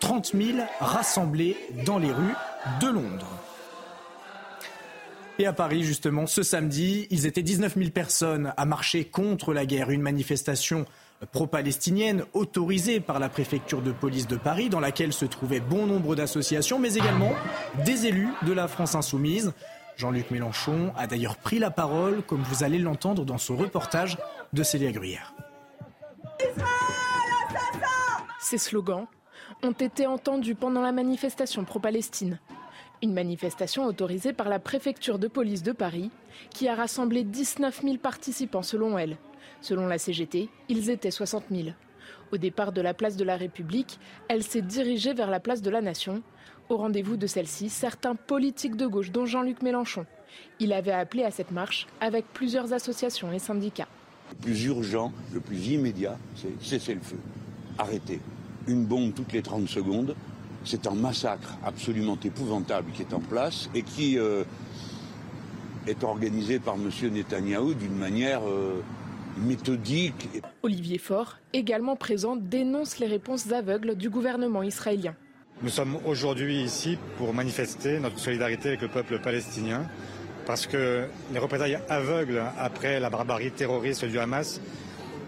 30 0.00 0.32
000 0.34 0.58
rassemblés 0.80 1.56
dans 1.86 1.98
les 1.98 2.12
rues 2.12 2.34
de 2.82 2.88
Londres. 2.88 3.43
Et 5.38 5.46
à 5.46 5.52
Paris, 5.52 5.82
justement, 5.82 6.26
ce 6.26 6.44
samedi, 6.44 7.08
ils 7.10 7.26
étaient 7.26 7.42
19 7.42 7.74
000 7.76 7.90
personnes 7.90 8.52
à 8.56 8.64
marcher 8.64 9.04
contre 9.04 9.52
la 9.52 9.66
guerre. 9.66 9.90
Une 9.90 10.00
manifestation 10.00 10.84
pro-palestinienne 11.32 12.24
autorisée 12.34 13.00
par 13.00 13.18
la 13.18 13.28
préfecture 13.28 13.82
de 13.82 13.90
police 13.90 14.28
de 14.28 14.36
Paris, 14.36 14.68
dans 14.68 14.78
laquelle 14.78 15.12
se 15.12 15.24
trouvaient 15.24 15.60
bon 15.60 15.86
nombre 15.86 16.14
d'associations, 16.14 16.78
mais 16.78 16.94
également 16.94 17.32
des 17.84 18.06
élus 18.06 18.28
de 18.46 18.52
la 18.52 18.68
France 18.68 18.94
insoumise. 18.94 19.52
Jean-Luc 19.96 20.30
Mélenchon 20.30 20.92
a 20.96 21.06
d'ailleurs 21.06 21.36
pris 21.36 21.58
la 21.58 21.70
parole, 21.70 22.22
comme 22.22 22.42
vous 22.42 22.62
allez 22.62 22.78
l'entendre 22.78 23.24
dans 23.24 23.38
son 23.38 23.56
reportage 23.56 24.18
de 24.52 24.62
Célia 24.62 24.92
Gruyère. 24.92 25.34
Ces 28.40 28.58
slogans 28.58 29.06
ont 29.62 29.72
été 29.72 30.06
entendus 30.06 30.54
pendant 30.54 30.82
la 30.82 30.92
manifestation 30.92 31.64
pro-Palestine. 31.64 32.38
Une 33.04 33.12
manifestation 33.12 33.84
autorisée 33.84 34.32
par 34.32 34.48
la 34.48 34.58
préfecture 34.58 35.18
de 35.18 35.28
police 35.28 35.62
de 35.62 35.72
Paris, 35.72 36.10
qui 36.48 36.68
a 36.68 36.74
rassemblé 36.74 37.22
19 37.22 37.82
000 37.82 37.98
participants 37.98 38.62
selon 38.62 38.96
elle. 38.96 39.18
Selon 39.60 39.86
la 39.86 39.98
CGT, 39.98 40.48
ils 40.70 40.88
étaient 40.88 41.10
60 41.10 41.44
000. 41.50 41.68
Au 42.32 42.38
départ 42.38 42.72
de 42.72 42.80
la 42.80 42.94
place 42.94 43.18
de 43.18 43.24
la 43.24 43.36
République, 43.36 43.98
elle 44.28 44.42
s'est 44.42 44.62
dirigée 44.62 45.12
vers 45.12 45.28
la 45.28 45.38
place 45.38 45.60
de 45.60 45.68
la 45.68 45.82
Nation. 45.82 46.22
Au 46.70 46.78
rendez-vous 46.78 47.18
de 47.18 47.26
celle-ci, 47.26 47.68
certains 47.68 48.14
politiques 48.14 48.76
de 48.76 48.86
gauche, 48.86 49.10
dont 49.10 49.26
Jean-Luc 49.26 49.60
Mélenchon. 49.60 50.06
Il 50.58 50.72
avait 50.72 50.90
appelé 50.90 51.24
à 51.24 51.30
cette 51.30 51.50
marche 51.50 51.86
avec 52.00 52.24
plusieurs 52.32 52.72
associations 52.72 53.30
et 53.34 53.38
syndicats. 53.38 53.88
Le 54.30 54.36
plus 54.36 54.64
urgent, 54.64 55.12
le 55.34 55.40
plus 55.40 55.68
immédiat, 55.68 56.16
c'est 56.36 56.58
cesser 56.62 56.94
le 56.94 57.02
feu. 57.02 57.18
Arrêter. 57.76 58.20
Une 58.66 58.86
bombe 58.86 59.12
toutes 59.12 59.34
les 59.34 59.42
30 59.42 59.68
secondes, 59.68 60.16
c'est 60.64 60.86
un 60.86 60.94
massacre 60.94 61.56
absolument 61.64 62.18
épouvantable 62.24 62.90
qui 62.92 63.02
est 63.02 63.12
en 63.12 63.20
place 63.20 63.68
et 63.74 63.82
qui 63.82 64.18
euh, 64.18 64.44
est 65.86 66.02
organisé 66.02 66.58
par 66.58 66.74
M. 66.74 66.90
Netanyahou 67.12 67.74
d'une 67.74 67.96
manière 67.96 68.40
euh, 68.46 68.82
méthodique. 69.38 70.28
Olivier 70.62 70.98
Faure, 70.98 71.38
également 71.52 71.96
présent, 71.96 72.36
dénonce 72.36 72.98
les 72.98 73.06
réponses 73.06 73.50
aveugles 73.52 73.94
du 73.96 74.10
gouvernement 74.10 74.62
israélien. 74.62 75.14
Nous 75.62 75.68
sommes 75.68 75.98
aujourd'hui 76.04 76.62
ici 76.62 76.98
pour 77.16 77.32
manifester 77.32 78.00
notre 78.00 78.18
solidarité 78.18 78.68
avec 78.68 78.82
le 78.82 78.88
peuple 78.88 79.18
palestinien 79.20 79.86
parce 80.46 80.66
que 80.66 81.06
les 81.32 81.38
représailles 81.38 81.78
aveugles 81.88 82.42
après 82.58 83.00
la 83.00 83.08
barbarie 83.08 83.50
terroriste 83.50 84.04
du 84.04 84.18
Hamas 84.18 84.60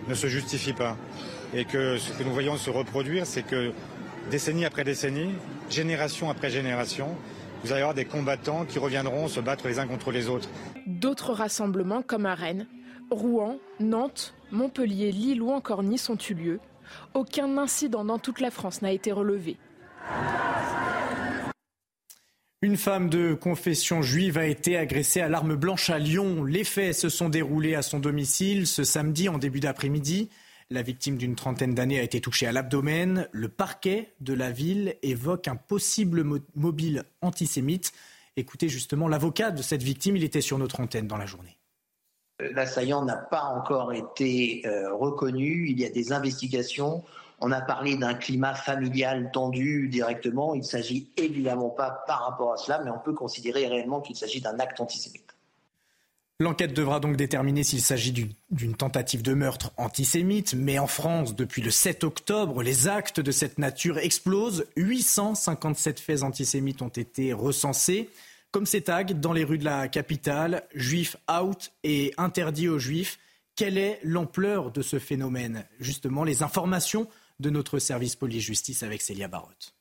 ne 0.08 0.14
se 0.14 0.26
justifient 0.26 0.72
pas. 0.72 0.96
Et 1.54 1.64
que 1.64 1.96
ce 1.96 2.12
que 2.12 2.24
nous 2.24 2.32
voyons 2.32 2.56
se 2.56 2.70
reproduire, 2.70 3.24
c'est 3.24 3.42
que 3.42 3.72
décennie 4.30 4.64
après 4.64 4.84
décennie, 4.84 5.34
génération 5.70 6.30
après 6.30 6.50
génération, 6.50 7.16
vous 7.62 7.72
allez 7.72 7.82
avoir 7.82 7.94
des 7.94 8.04
combattants 8.04 8.64
qui 8.64 8.78
reviendront 8.78 9.28
se 9.28 9.40
battre 9.40 9.66
les 9.68 9.78
uns 9.78 9.86
contre 9.86 10.10
les 10.10 10.28
autres. 10.28 10.48
D'autres 10.86 11.32
rassemblements 11.32 12.02
comme 12.02 12.26
à 12.26 12.34
Rennes, 12.34 12.66
Rouen, 13.10 13.58
Nantes, 13.80 14.34
Montpellier, 14.50 15.12
Lille 15.12 15.42
ou 15.42 15.50
encore 15.50 15.82
Nice 15.82 16.08
ont 16.10 16.18
eu 16.28 16.34
lieu. 16.34 16.60
Aucun 17.14 17.58
incident 17.58 18.04
dans 18.04 18.18
toute 18.18 18.40
la 18.40 18.50
France 18.50 18.82
n'a 18.82 18.92
été 18.92 19.12
relevé. 19.12 19.56
Une 22.62 22.76
femme 22.76 23.10
de 23.10 23.34
confession 23.34 24.02
juive 24.02 24.38
a 24.38 24.46
été 24.46 24.76
agressée 24.76 25.20
à 25.20 25.28
l'arme 25.28 25.56
blanche 25.56 25.90
à 25.90 25.98
Lyon. 25.98 26.42
Les 26.44 26.64
faits 26.64 26.94
se 26.94 27.08
sont 27.08 27.28
déroulés 27.28 27.74
à 27.74 27.82
son 27.82 27.98
domicile 27.98 28.66
ce 28.66 28.82
samedi 28.82 29.28
en 29.28 29.38
début 29.38 29.60
d'après-midi. 29.60 30.30
La 30.68 30.82
victime 30.82 31.16
d'une 31.16 31.36
trentaine 31.36 31.76
d'années 31.76 32.00
a 32.00 32.02
été 32.02 32.20
touchée 32.20 32.48
à 32.48 32.52
l'abdomen. 32.52 33.28
Le 33.30 33.48
parquet 33.48 34.14
de 34.20 34.34
la 34.34 34.50
ville 34.50 34.96
évoque 35.02 35.46
un 35.46 35.54
possible 35.54 36.24
mobile 36.56 37.04
antisémite. 37.22 37.92
Écoutez 38.36 38.68
justement 38.68 39.06
l'avocat 39.06 39.52
de 39.52 39.62
cette 39.62 39.84
victime, 39.84 40.16
il 40.16 40.24
était 40.24 40.40
sur 40.40 40.58
notre 40.58 40.80
antenne 40.80 41.06
dans 41.06 41.18
la 41.18 41.26
journée. 41.26 41.56
L'assaillant 42.40 43.04
n'a 43.04 43.16
pas 43.16 43.44
encore 43.44 43.92
été 43.92 44.62
euh, 44.66 44.92
reconnu, 44.92 45.68
il 45.70 45.80
y 45.80 45.84
a 45.86 45.88
des 45.88 46.12
investigations. 46.12 47.04
On 47.40 47.52
a 47.52 47.60
parlé 47.60 47.96
d'un 47.96 48.14
climat 48.14 48.54
familial 48.54 49.30
tendu 49.32 49.88
directement. 49.88 50.52
Il 50.54 50.60
ne 50.60 50.64
s'agit 50.64 51.12
évidemment 51.16 51.70
pas 51.70 52.02
par 52.08 52.24
rapport 52.24 52.52
à 52.52 52.56
cela, 52.56 52.82
mais 52.82 52.90
on 52.90 52.98
peut 52.98 53.14
considérer 53.14 53.68
réellement 53.68 54.00
qu'il 54.00 54.16
s'agit 54.16 54.40
d'un 54.40 54.58
acte 54.58 54.80
antisémite. 54.80 55.25
L'enquête 56.38 56.74
devra 56.74 57.00
donc 57.00 57.16
déterminer 57.16 57.64
s'il 57.64 57.80
s'agit 57.80 58.12
d'une 58.50 58.74
tentative 58.74 59.22
de 59.22 59.32
meurtre 59.32 59.72
antisémite, 59.78 60.52
mais 60.52 60.78
en 60.78 60.86
France, 60.86 61.34
depuis 61.34 61.62
le 61.62 61.70
7 61.70 62.04
octobre, 62.04 62.62
les 62.62 62.88
actes 62.88 63.20
de 63.20 63.30
cette 63.30 63.56
nature 63.56 63.96
explosent. 63.96 64.66
857 64.76 65.98
faits 65.98 66.22
antisémites 66.22 66.82
ont 66.82 66.88
été 66.88 67.32
recensés. 67.32 68.10
Comme 68.50 68.66
ces 68.66 68.82
tags 68.82 69.04
dans 69.04 69.32
les 69.32 69.44
rues 69.44 69.56
de 69.56 69.64
la 69.64 69.88
capitale, 69.88 70.64
juifs 70.74 71.16
out 71.30 71.72
et 71.84 72.12
interdits 72.18 72.68
aux 72.68 72.78
juifs. 72.78 73.18
Quelle 73.54 73.78
est 73.78 73.98
l'ampleur 74.02 74.70
de 74.70 74.82
ce 74.82 74.98
phénomène? 74.98 75.64
Justement, 75.80 76.22
les 76.22 76.42
informations 76.42 77.08
de 77.40 77.48
notre 77.48 77.78
service 77.78 78.14
police-justice 78.14 78.82
avec 78.82 79.00
Célia 79.00 79.28
Barotte. 79.28 79.75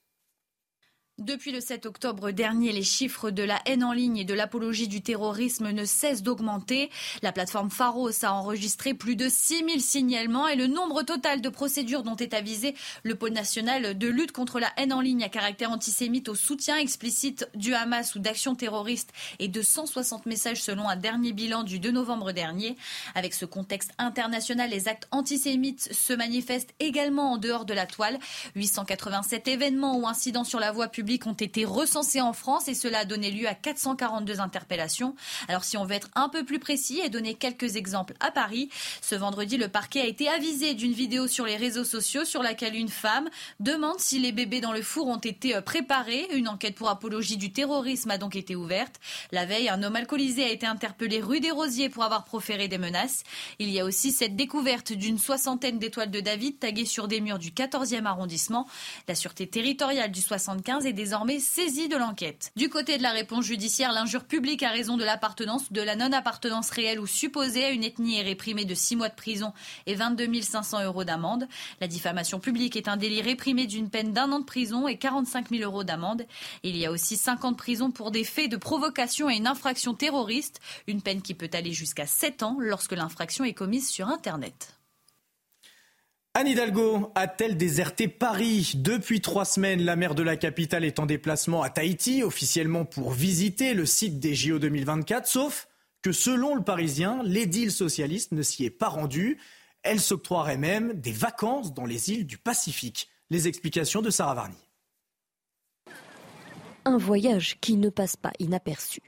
Depuis 1.17 1.53
le 1.53 1.61
7 1.61 1.85
octobre 1.85 2.31
dernier, 2.31 2.73
les 2.73 2.83
chiffres 2.83 3.31
de 3.31 3.41
la 3.41 3.61
haine 3.65 3.85
en 3.85 3.93
ligne 3.93 4.17
et 4.17 4.25
de 4.25 4.33
l'apologie 4.33 4.89
du 4.89 5.01
terrorisme 5.01 5.71
ne 5.71 5.85
cessent 5.85 6.23
d'augmenter. 6.23 6.89
La 7.21 7.31
plateforme 7.31 7.71
Pharos 7.71 8.25
a 8.25 8.33
enregistré 8.33 8.93
plus 8.93 9.15
de 9.15 9.29
6000 9.29 9.81
signalements 9.81 10.49
et 10.49 10.57
le 10.57 10.67
nombre 10.67 11.03
total 11.03 11.39
de 11.39 11.47
procédures 11.47 12.03
dont 12.03 12.17
est 12.17 12.33
avisé 12.33 12.75
le 13.03 13.15
pôle 13.15 13.31
national 13.31 13.97
de 13.97 14.07
lutte 14.09 14.33
contre 14.33 14.59
la 14.59 14.73
haine 14.75 14.91
en 14.91 14.99
ligne 14.99 15.23
à 15.23 15.29
caractère 15.29 15.71
antisémite 15.71 16.27
au 16.27 16.35
soutien 16.35 16.75
explicite 16.75 17.47
du 17.55 17.73
Hamas 17.73 18.15
ou 18.15 18.19
d'actions 18.19 18.55
terroristes 18.55 19.13
est 19.39 19.47
de 19.47 19.61
160 19.61 20.25
messages 20.25 20.61
selon 20.61 20.89
un 20.89 20.97
dernier 20.97 21.31
bilan 21.31 21.63
du 21.63 21.79
2 21.79 21.91
novembre 21.91 22.33
dernier. 22.33 22.75
Avec 23.15 23.33
ce 23.33 23.45
contexte 23.45 23.91
international, 23.99 24.69
les 24.69 24.89
actes 24.89 25.07
antisémites 25.11 25.93
se 25.93 26.11
manifestent 26.11 26.75
également 26.81 27.31
en 27.31 27.37
dehors 27.37 27.63
de 27.63 27.73
la 27.73 27.85
toile. 27.85 28.19
887 28.57 29.47
événements 29.47 29.97
ou 29.97 30.09
incidents 30.09 30.43
sur 30.43 30.59
la 30.59 30.73
voie 30.73 30.89
publique 30.89 31.04
ont 31.25 31.33
été 31.33 31.65
recensés 31.65 32.21
en 32.21 32.33
France 32.33 32.67
et 32.67 32.73
cela 32.73 32.99
a 32.99 33.05
donné 33.05 33.31
lieu 33.31 33.47
à 33.47 33.55
442 33.55 34.39
interpellations. 34.39 35.15
Alors 35.47 35.63
si 35.63 35.77
on 35.77 35.85
veut 35.85 35.93
être 35.93 36.09
un 36.15 36.29
peu 36.29 36.43
plus 36.43 36.59
précis 36.59 36.99
et 37.03 37.09
donner 37.09 37.35
quelques 37.35 37.75
exemples 37.75 38.13
à 38.19 38.31
Paris, 38.31 38.69
ce 39.01 39.15
vendredi 39.15 39.57
le 39.57 39.67
parquet 39.67 40.01
a 40.01 40.05
été 40.05 40.27
avisé 40.27 40.73
d'une 40.73 40.93
vidéo 40.93 41.27
sur 41.27 41.45
les 41.45 41.55
réseaux 41.55 41.83
sociaux 41.83 42.25
sur 42.25 42.43
laquelle 42.43 42.75
une 42.75 42.89
femme 42.89 43.29
demande 43.59 43.99
si 43.99 44.19
les 44.19 44.31
bébés 44.31 44.61
dans 44.61 44.73
le 44.73 44.81
four 44.81 45.07
ont 45.07 45.17
été 45.17 45.55
euh, 45.55 45.61
préparés. 45.61 46.27
Une 46.33 46.47
enquête 46.47 46.75
pour 46.75 46.89
apologie 46.89 47.37
du 47.37 47.51
terrorisme 47.51 48.11
a 48.11 48.17
donc 48.17 48.35
été 48.35 48.55
ouverte. 48.55 48.95
La 49.31 49.45
veille, 49.45 49.69
un 49.69 49.83
homme 49.83 49.95
alcoolisé 49.95 50.43
a 50.43 50.49
été 50.49 50.65
interpellé 50.65 51.21
rue 51.21 51.39
des 51.39 51.51
Rosiers 51.51 51.89
pour 51.89 52.03
avoir 52.03 52.25
proféré 52.25 52.67
des 52.67 52.77
menaces. 52.77 53.23
Il 53.59 53.69
y 53.69 53.79
a 53.79 53.85
aussi 53.85 54.11
cette 54.11 54.35
découverte 54.35 54.91
d'une 54.91 55.17
soixantaine 55.17 55.79
d'étoiles 55.79 56.11
de 56.11 56.19
David 56.19 56.59
taguées 56.59 56.85
sur 56.85 57.07
des 57.07 57.21
murs 57.21 57.39
du 57.39 57.51
14e 57.51 58.05
arrondissement. 58.05 58.67
La 59.07 59.15
sûreté 59.15 59.47
territoriale 59.47 60.11
du 60.11 60.21
75 60.21 60.85
est 60.85 60.93
désormais 60.95 61.39
saisi 61.39 61.87
de 61.87 61.97
l'enquête. 61.97 62.51
Du 62.55 62.69
côté 62.69 62.97
de 62.97 63.03
la 63.03 63.11
réponse 63.11 63.45
judiciaire, 63.45 63.91
l'injure 63.91 64.23
publique 64.23 64.63
à 64.63 64.69
raison 64.69 64.97
de 64.97 65.03
l'appartenance, 65.03 65.71
de 65.71 65.81
la 65.81 65.95
non-appartenance 65.95 66.69
réelle 66.71 66.99
ou 66.99 67.07
supposée 67.07 67.65
à 67.65 67.69
une 67.69 67.83
ethnie 67.83 68.17
est 68.17 68.23
réprimée 68.23 68.65
de 68.65 68.73
6 68.73 68.95
mois 68.95 69.09
de 69.09 69.15
prison 69.15 69.53
et 69.85 69.95
22 69.95 70.41
500 70.41 70.83
euros 70.83 71.03
d'amende. 71.03 71.47
La 71.81 71.87
diffamation 71.87 72.39
publique 72.39 72.75
est 72.75 72.87
un 72.87 72.97
délit 72.97 73.21
réprimé 73.21 73.67
d'une 73.67 73.89
peine 73.89 74.13
d'un 74.13 74.31
an 74.31 74.39
de 74.39 74.45
prison 74.45 74.87
et 74.87 74.97
45 74.97 75.49
000 75.49 75.63
euros 75.63 75.83
d'amende. 75.83 76.25
Il 76.63 76.77
y 76.77 76.85
a 76.85 76.91
aussi 76.91 77.17
5 77.17 77.45
ans 77.45 77.51
de 77.51 77.57
prison 77.57 77.91
pour 77.91 78.11
des 78.11 78.23
faits 78.23 78.49
de 78.49 78.57
provocation 78.57 79.29
et 79.29 79.35
une 79.35 79.47
infraction 79.47 79.93
terroriste, 79.93 80.59
une 80.87 81.01
peine 81.01 81.21
qui 81.21 81.33
peut 81.33 81.49
aller 81.53 81.73
jusqu'à 81.73 82.07
7 82.07 82.43
ans 82.43 82.57
lorsque 82.59 82.93
l'infraction 82.93 83.43
est 83.43 83.53
commise 83.53 83.89
sur 83.89 84.07
Internet. 84.07 84.74
Anne 86.37 86.49
Hidalgo 86.49 87.13
a-t-elle 87.15 87.55
déserté 87.55 88.09
Paris 88.09 88.73
Depuis 88.75 89.21
trois 89.21 89.45
semaines, 89.45 89.81
la 89.81 89.95
maire 89.95 90.15
de 90.15 90.21
la 90.21 90.35
capitale 90.35 90.83
est 90.83 90.99
en 90.99 91.05
déplacement 91.05 91.61
à 91.61 91.69
Tahiti, 91.69 92.23
officiellement 92.23 92.83
pour 92.83 93.11
visiter 93.11 93.73
le 93.73 93.85
site 93.85 94.19
des 94.19 94.35
JO 94.35 94.59
2024, 94.59 95.27
sauf 95.27 95.69
que 96.01 96.11
selon 96.11 96.55
le 96.55 96.61
Parisien, 96.61 97.23
l'édile 97.23 97.71
socialiste 97.71 98.33
ne 98.33 98.41
s'y 98.41 98.65
est 98.65 98.69
pas 98.69 98.89
rendue. 98.89 99.37
Elle 99.81 100.01
s'octroierait 100.01 100.57
même 100.57 100.91
des 100.91 101.13
vacances 101.13 101.73
dans 101.73 101.85
les 101.85 102.11
îles 102.11 102.27
du 102.27 102.37
Pacifique. 102.37 103.07
Les 103.29 103.47
explications 103.47 104.01
de 104.01 104.09
Sarah 104.09 104.35
Varny. 104.35 104.57
Un 106.83 106.97
voyage 106.97 107.61
qui 107.61 107.77
ne 107.77 107.87
passe 107.87 108.17
pas 108.17 108.33
inaperçu. 108.39 108.99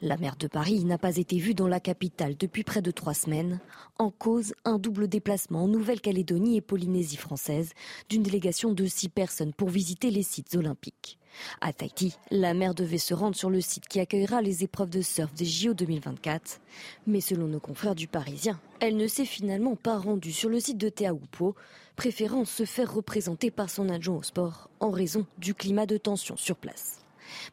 La 0.00 0.16
maire 0.16 0.36
de 0.36 0.46
Paris 0.46 0.84
n'a 0.84 0.98
pas 0.98 1.16
été 1.16 1.38
vue 1.38 1.54
dans 1.54 1.68
la 1.68 1.80
capitale 1.80 2.36
depuis 2.36 2.64
près 2.64 2.82
de 2.82 2.90
trois 2.90 3.14
semaines. 3.14 3.60
En 3.98 4.10
cause, 4.10 4.54
un 4.64 4.78
double 4.78 5.08
déplacement 5.08 5.64
en 5.64 5.68
Nouvelle-Calédonie 5.68 6.56
et 6.56 6.60
Polynésie 6.60 7.16
française 7.16 7.72
d'une 8.08 8.22
délégation 8.22 8.72
de 8.72 8.86
six 8.86 9.08
personnes 9.08 9.52
pour 9.52 9.68
visiter 9.68 10.10
les 10.10 10.22
sites 10.22 10.54
olympiques. 10.54 11.18
À 11.60 11.72
Tahiti, 11.72 12.16
la 12.30 12.54
maire 12.54 12.74
devait 12.74 12.98
se 12.98 13.14
rendre 13.14 13.36
sur 13.36 13.50
le 13.50 13.60
site 13.60 13.88
qui 13.88 14.00
accueillera 14.00 14.42
les 14.42 14.64
épreuves 14.64 14.90
de 14.90 15.02
surf 15.02 15.32
des 15.34 15.44
JO 15.44 15.74
2024. 15.74 16.60
Mais 17.06 17.20
selon 17.20 17.46
nos 17.46 17.60
confrères 17.60 17.94
du 17.94 18.08
Parisien, 18.08 18.58
elle 18.80 18.96
ne 18.96 19.06
s'est 19.06 19.24
finalement 19.24 19.76
pas 19.76 19.98
rendue 19.98 20.32
sur 20.32 20.48
le 20.48 20.60
site 20.60 20.78
de 20.78 20.88
Teahupo, 20.88 21.54
préférant 21.96 22.44
se 22.44 22.64
faire 22.64 22.92
représenter 22.92 23.50
par 23.50 23.70
son 23.70 23.88
adjoint 23.88 24.16
au 24.16 24.22
sport 24.22 24.70
en 24.80 24.90
raison 24.90 25.26
du 25.38 25.54
climat 25.54 25.86
de 25.86 25.96
tension 25.96 26.36
sur 26.36 26.56
place. 26.56 27.05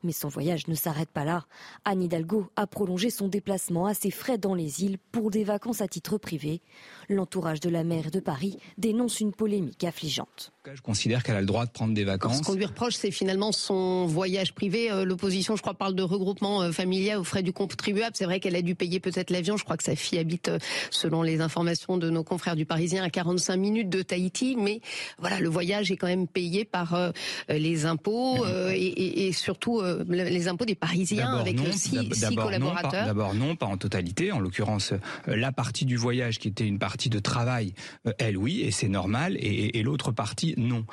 Mais 0.04 0.12
son 0.12 0.28
voyage 0.28 0.68
ne 0.68 0.76
s'arrête 0.76 1.10
pas 1.10 1.26
là. 1.26 1.46
Anne 1.86 2.04
Hidalgo 2.04 2.48
a 2.56 2.68
prolongé 2.68 3.10
son 3.10 3.28
déplacement 3.28 3.86
à 3.86 3.94
ses 3.94 4.12
frais 4.12 4.38
dans 4.38 4.56
les 4.56 4.84
îles 4.84 4.98
pour 5.12 5.32
des 5.32 5.44
vacances 5.44 5.82
à 5.82 5.88
titre 5.88 6.18
privé. 6.18 6.62
L'entourage 7.10 7.60
de 7.60 7.70
la 7.70 7.84
maire 7.84 8.12
de 8.12 8.20
Paris 8.20 8.58
dénonce 8.78 9.20
une 9.20 9.34
polémique 9.34 9.84
affligeante. 9.84 10.54
Je 10.74 10.82
considère 10.82 11.24
qu'elle 11.24 11.36
a 11.36 11.42
le 11.42 11.46
droit 11.46 11.66
de 11.66 11.72
prendre 11.72 11.94
des 11.94 12.06
vacances. 12.06 12.38
Ce 12.38 12.44
qu'on 12.44 12.54
lui 12.54 12.66
reproche, 12.66 12.96
c'est 12.96 13.12
finalement 13.12 13.52
son 13.52 14.06
voyage 14.06 14.54
privé. 14.54 14.90
Euh, 14.90 15.04
l'opposition, 15.04 15.58
je 15.58 15.62
crois, 15.62 15.74
parle 15.74 15.94
de 15.94 16.04
regroupement 16.04 16.62
euh, 16.62 16.72
familial 16.72 17.20
aux 17.20 17.26
frais 17.26 17.44
du 17.44 17.52
contribuable. 17.52 18.16
C'est 18.16 18.24
vrai 18.24 18.40
qu'elle 18.40 18.56
a 18.56 18.62
dû 18.62 18.74
payer 18.74 19.02
peut-être 19.02 19.30
l'avion. 19.30 19.58
Je 19.58 19.66
crois 19.66 19.76
que 19.76 19.84
sa 19.84 19.98
fille 19.98 20.20
habite, 20.20 20.48
euh, 20.48 20.60
selon 20.90 21.22
les 21.22 21.42
informations 21.42 21.98
de 21.98 22.10
nos 22.10 22.24
confrères 22.24 22.56
du 22.56 22.66
Parisien, 22.66 23.04
à 23.04 23.10
45 23.10 23.58
minutes 23.58 23.90
de 23.90 24.02
Tahiti. 24.02 24.56
Mais 24.58 24.80
voilà, 25.20 25.42
le 25.42 25.50
voyage 25.50 25.92
est 25.92 25.98
quand 25.98 26.08
même 26.08 26.28
payé 26.28 26.64
par 26.64 27.12
les 27.50 27.86
impôts 27.86 28.46
et, 28.74 29.32
surtout 29.34 29.63
les 30.08 30.48
impôts 30.48 30.66
des 30.66 30.76
Parisiens 30.76 31.38
avec 31.38 31.60
six, 31.74 32.10
collaborateurs. 32.36 33.06
D'abord 33.06 33.34
non, 33.34 33.56
pas 33.56 33.66
en 33.66 33.78
totalité. 33.78 34.32
En 34.32 34.40
l'occurrence, 34.40 34.94
la 35.28 35.52
partie 35.52 35.86
du 35.86 35.98
voyage 35.98 36.40
qui 36.40 36.48
était 36.48 36.68
une 36.68 36.80
partie 36.80 37.10
de 37.10 37.20
travail, 37.20 37.74
elle 38.18 38.38
oui, 38.38 38.62
et 38.62 38.72
c'est 38.72 38.88
normal. 38.90 39.38
et 39.40 39.82
l'autre 39.84 40.12
partie 40.12 40.54
non. 40.58 40.86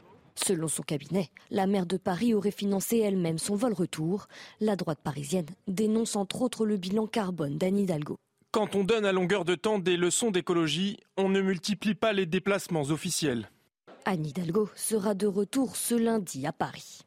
Selon 0.47 0.69
son 0.69 0.83
cabinet, 0.83 1.31
la 1.51 1.67
maire 1.67 1.87
de 1.87 1.97
Paris 1.97 2.35
aurait 2.35 2.51
financé 2.51 2.99
elle-même 2.99 3.39
son 3.39 3.57
vol 3.57 3.73
retour. 3.73 4.27
La 4.61 4.77
droite 4.77 5.01
parisienne 5.03 5.47
dénonce 5.69 6.17
entre 6.17 6.43
autres 6.43 6.65
le 6.65 6.77
bilan 6.77 7.07
carbone 7.07 7.59
d'Anne 7.59 7.79
Hidalgo. 7.79 8.17
Quand 8.51 8.75
on 8.75 8.83
donne 8.83 9.05
à 9.05 9.13
longueur 9.13 9.45
de 9.45 9.55
temps 9.55 9.79
des 9.79 9.97
leçons 9.97 10.31
d'écologie, 10.31 10.99
on 11.17 11.29
ne 11.29 11.41
multiplie 11.41 11.95
pas 11.95 12.13
les 12.13 12.27
déplacements 12.27 12.83
officiels. 12.83 13.51
Anne 14.07 14.27
Hidalgo 14.27 14.71
sera 14.75 15.15
de 15.15 15.27
retour 15.27 15.77
ce 15.77 15.95
lundi 15.95 16.47
à 16.47 16.53
Paris. 16.53 17.01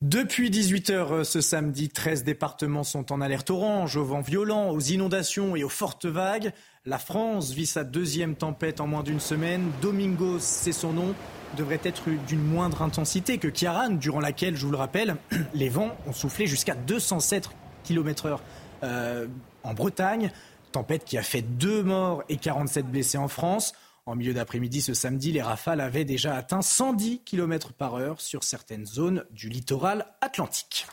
Depuis 0.00 0.48
18h 0.48 0.92
euh, 0.92 1.24
ce 1.24 1.40
samedi, 1.40 1.88
13 1.88 2.22
départements 2.22 2.84
sont 2.84 3.10
en 3.10 3.20
alerte 3.20 3.50
orange 3.50 3.96
au 3.96 4.04
vent 4.04 4.20
violent, 4.20 4.70
aux 4.70 4.78
inondations 4.78 5.56
et 5.56 5.64
aux 5.64 5.68
fortes 5.68 6.06
vagues. 6.06 6.52
La 6.86 6.98
France 6.98 7.50
vit 7.50 7.66
sa 7.66 7.82
deuxième 7.82 8.36
tempête 8.36 8.80
en 8.80 8.86
moins 8.86 9.02
d'une 9.02 9.18
semaine. 9.18 9.72
Domingos, 9.82 10.38
c'est 10.38 10.70
son 10.70 10.92
nom, 10.92 11.16
devrait 11.56 11.80
être 11.82 12.04
d'une 12.28 12.44
moindre 12.44 12.82
intensité 12.82 13.38
que 13.38 13.48
Kiaran, 13.48 13.90
durant 13.90 14.20
laquelle, 14.20 14.54
je 14.54 14.66
vous 14.66 14.70
le 14.70 14.78
rappelle, 14.78 15.16
les 15.52 15.68
vents 15.68 15.96
ont 16.06 16.12
soufflé 16.12 16.46
jusqu'à 16.46 16.76
207 16.76 17.50
km/h 17.82 18.38
euh, 18.84 19.26
en 19.64 19.74
Bretagne. 19.74 20.30
Tempête 20.70 21.04
qui 21.04 21.18
a 21.18 21.24
fait 21.24 21.42
deux 21.42 21.82
morts 21.82 22.22
et 22.28 22.36
47 22.36 22.86
blessés 22.86 23.18
en 23.18 23.26
France. 23.26 23.72
En 24.08 24.16
milieu 24.16 24.32
d'après-midi 24.32 24.80
ce 24.80 24.94
samedi, 24.94 25.32
les 25.32 25.42
rafales 25.42 25.82
avaient 25.82 26.06
déjà 26.06 26.34
atteint 26.34 26.62
110 26.62 27.20
km 27.26 27.74
par 27.74 27.96
heure 27.96 28.22
sur 28.22 28.42
certaines 28.42 28.86
zones 28.86 29.26
du 29.32 29.50
littoral 29.50 30.06
atlantique. 30.22 30.86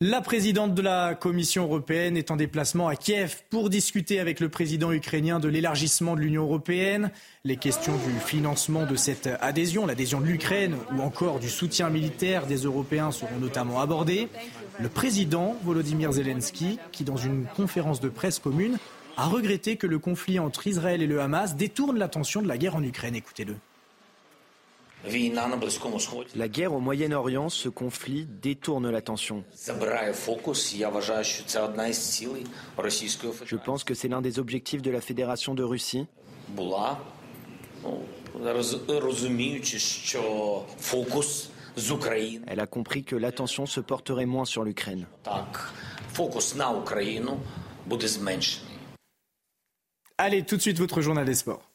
La 0.00 0.22
présidente 0.22 0.74
de 0.74 0.80
la 0.80 1.14
Commission 1.14 1.64
européenne 1.64 2.16
est 2.16 2.30
en 2.30 2.36
déplacement 2.36 2.88
à 2.88 2.96
Kiev 2.96 3.42
pour 3.50 3.68
discuter 3.68 4.18
avec 4.18 4.40
le 4.40 4.48
président 4.48 4.92
ukrainien 4.92 5.38
de 5.38 5.48
l'élargissement 5.48 6.16
de 6.16 6.20
l'Union 6.20 6.44
européenne. 6.44 7.10
Les 7.44 7.56
questions 7.56 7.96
du 7.96 8.18
financement 8.18 8.86
de 8.86 8.96
cette 8.96 9.28
adhésion, 9.40 9.84
l'adhésion 9.84 10.22
de 10.22 10.26
l'Ukraine 10.26 10.76
ou 10.94 11.02
encore 11.02 11.38
du 11.38 11.50
soutien 11.50 11.90
militaire 11.90 12.46
des 12.46 12.64
Européens 12.64 13.10
seront 13.10 13.38
notamment 13.38 13.80
abordées. 13.80 14.28
Le 14.80 14.88
président 14.88 15.54
Volodymyr 15.64 16.12
Zelensky, 16.12 16.78
qui 16.92 17.04
dans 17.04 17.16
une 17.16 17.44
conférence 17.56 18.00
de 18.00 18.08
presse 18.08 18.38
commune 18.38 18.78
a 19.16 19.26
regretté 19.28 19.76
que 19.76 19.86
le 19.86 19.98
conflit 19.98 20.38
entre 20.38 20.66
Israël 20.66 21.02
et 21.02 21.06
le 21.06 21.20
Hamas 21.20 21.56
détourne 21.56 21.98
l'attention 21.98 22.42
de 22.42 22.48
la 22.48 22.58
guerre 22.58 22.76
en 22.76 22.82
Ukraine. 22.82 23.14
Écoutez-le. 23.14 23.56
La 26.34 26.48
guerre 26.48 26.72
au 26.72 26.80
Moyen-Orient, 26.80 27.48
ce 27.48 27.68
conflit 27.68 28.26
détourne 28.42 28.90
l'attention. 28.90 29.44
Je 33.44 33.56
pense 33.56 33.84
que 33.84 33.94
c'est 33.94 34.08
l'un 34.08 34.20
des 34.20 34.38
objectifs 34.38 34.82
de 34.82 34.90
la 34.90 35.00
Fédération 35.00 35.54
de 35.54 35.62
Russie. 35.62 36.06
Elle 42.46 42.60
a 42.60 42.66
compris 42.66 43.04
que 43.04 43.16
l'attention 43.16 43.66
se 43.66 43.80
porterait 43.80 44.26
moins 44.26 44.44
sur 44.44 44.64
l'Ukraine. 44.64 45.06
Allez, 50.18 50.44
tout 50.44 50.56
de 50.56 50.62
suite 50.62 50.78
votre 50.78 51.02
journal 51.02 51.26
des 51.26 51.34
sports. 51.34 51.70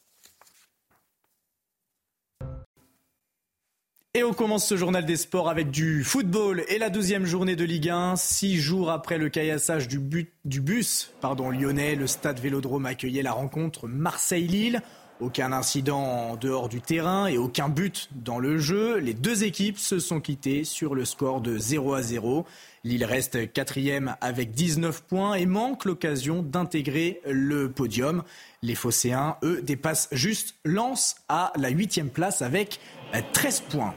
Et 4.13 4.23
on 4.23 4.33
commence 4.33 4.67
ce 4.67 4.75
journal 4.75 5.05
des 5.05 5.15
sports 5.15 5.47
avec 5.47 5.71
du 5.71 6.03
football 6.03 6.65
et 6.67 6.77
la 6.77 6.89
deuxième 6.89 7.25
journée 7.25 7.55
de 7.55 7.63
Ligue 7.63 7.89
1. 7.89 8.17
Six 8.17 8.57
jours 8.57 8.91
après 8.91 9.17
le 9.17 9.29
caillassage 9.29 9.87
du, 9.87 9.99
bus 9.99 11.13
pardon, 11.21 11.49
lyonnais, 11.49 11.95
le 11.95 12.07
stade 12.07 12.39
Vélodrome 12.39 12.87
accueillait 12.87 13.21
la 13.21 13.31
rencontre 13.31 13.87
Marseille-Lille. 13.87 14.81
Aucun 15.21 15.51
incident 15.51 16.01
en 16.01 16.35
dehors 16.35 16.67
du 16.67 16.81
terrain 16.81 17.27
et 17.27 17.37
aucun 17.37 17.69
but 17.69 18.09
dans 18.15 18.39
le 18.39 18.57
jeu. 18.57 18.97
Les 18.97 19.13
deux 19.13 19.43
équipes 19.43 19.77
se 19.77 19.99
sont 19.99 20.19
quittées 20.19 20.63
sur 20.63 20.95
le 20.95 21.05
score 21.05 21.41
de 21.41 21.59
0 21.59 21.93
à 21.93 22.01
0. 22.01 22.45
Lille 22.83 23.05
reste 23.05 23.53
quatrième 23.53 24.15
avec 24.19 24.51
19 24.51 25.03
points 25.03 25.35
et 25.35 25.45
manque 25.45 25.85
l'occasion 25.85 26.41
d'intégrer 26.41 27.21
le 27.29 27.69
podium. 27.69 28.23
Les 28.63 28.73
Phocéens, 28.73 29.37
eux, 29.43 29.61
dépassent 29.61 30.09
juste 30.11 30.55
Lens 30.65 31.15
à 31.29 31.53
la 31.55 31.69
huitième 31.69 32.09
place 32.09 32.41
avec 32.41 32.79
13 33.33 33.61
points. 33.69 33.93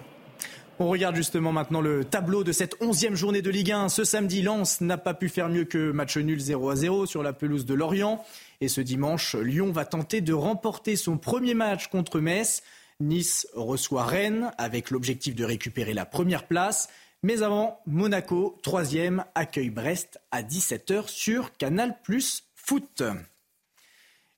On 0.80 0.88
regarde 0.88 1.14
justement 1.14 1.52
maintenant 1.52 1.80
le 1.80 2.04
tableau 2.04 2.42
de 2.42 2.50
cette 2.50 2.74
onzième 2.80 3.14
journée 3.14 3.42
de 3.42 3.50
Ligue 3.50 3.70
1. 3.70 3.88
Ce 3.88 4.02
samedi, 4.02 4.42
Lens 4.42 4.80
n'a 4.80 4.98
pas 4.98 5.14
pu 5.14 5.28
faire 5.28 5.48
mieux 5.48 5.64
que 5.64 5.92
match 5.92 6.16
nul 6.16 6.40
0 6.40 6.68
à 6.68 6.74
0 6.74 7.06
sur 7.06 7.22
la 7.22 7.32
pelouse 7.32 7.64
de 7.64 7.74
Lorient. 7.74 8.24
Et 8.60 8.66
ce 8.66 8.80
dimanche, 8.80 9.36
Lyon 9.36 9.70
va 9.70 9.84
tenter 9.84 10.20
de 10.20 10.32
remporter 10.32 10.96
son 10.96 11.16
premier 11.16 11.54
match 11.54 11.86
contre 11.86 12.18
Metz. 12.18 12.64
Nice 12.98 13.46
reçoit 13.54 14.04
Rennes 14.04 14.50
avec 14.58 14.90
l'objectif 14.90 15.36
de 15.36 15.44
récupérer 15.44 15.94
la 15.94 16.06
première 16.06 16.48
place. 16.48 16.88
Mais 17.22 17.42
avant, 17.42 17.80
Monaco, 17.86 18.58
troisième, 18.64 19.24
accueille 19.36 19.70
Brest 19.70 20.20
à 20.32 20.42
17h 20.42 21.06
sur 21.08 21.56
Canal 21.56 21.98
Plus 22.02 22.44
Foot. 22.56 23.02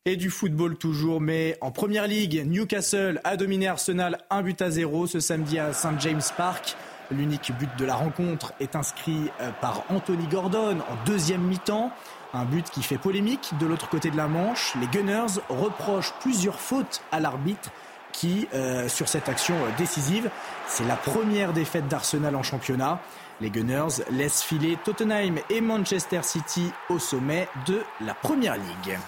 Et 0.09 0.14
du 0.14 0.31
football 0.31 0.77
toujours, 0.77 1.21
mais 1.21 1.59
en 1.61 1.73
première 1.73 2.07
ligue, 2.07 2.47
Newcastle 2.47 3.21
a 3.25 3.37
dominé 3.37 3.66
Arsenal 3.66 4.19
1 4.31 4.42
but 4.42 4.62
à 4.62 4.71
0 4.71 5.09
ce 5.09 5.19
samedi 5.19 5.59
à 5.59 5.73
St 5.73 5.99
James 5.99 6.23
Park. 6.37 6.77
L'unique 7.11 7.51
but 7.59 7.69
de 7.77 7.85
la 7.85 7.97
rencontre 7.97 8.53
est 8.61 8.77
inscrit 8.77 9.33
euh, 9.40 9.51
par 9.61 9.83
Anthony 9.88 10.29
Gordon 10.29 10.79
en 10.79 11.05
deuxième 11.07 11.40
mi-temps. 11.40 11.90
Un 12.35 12.45
but 12.45 12.71
qui 12.71 12.85
fait 12.85 12.99
polémique 12.99 13.51
de 13.59 13.66
l'autre 13.66 13.88
côté 13.88 14.12
de 14.12 14.16
la 14.16 14.29
Manche. 14.29 14.77
Les 14.81 14.87
Gunners 14.87 15.40
reprochent 15.49 16.14
plusieurs 16.21 16.61
fautes 16.61 17.03
à 17.11 17.19
l'arbitre 17.19 17.73
qui, 18.12 18.47
euh, 18.55 18.88
sur 18.88 19.09
cette 19.09 19.29
action 19.29 19.57
décisive, 19.77 20.31
c'est 20.69 20.87
la 20.87 20.97
première 20.97 21.53
défaite 21.53 21.88
d'Arsenal 21.88 22.37
en 22.37 22.45
championnat. 22.45 23.01
Les 23.40 23.51
Gunners 23.51 24.05
laissent 24.12 24.45
filer 24.45 24.79
Tottenham 24.85 25.40
et 25.51 25.61
Manchester 25.61 26.21
City 26.23 26.71
au 26.90 27.01
sommet 27.01 27.49
de 27.66 27.83
la 28.01 28.14
Première 28.14 28.55
Ligue. 28.55 28.99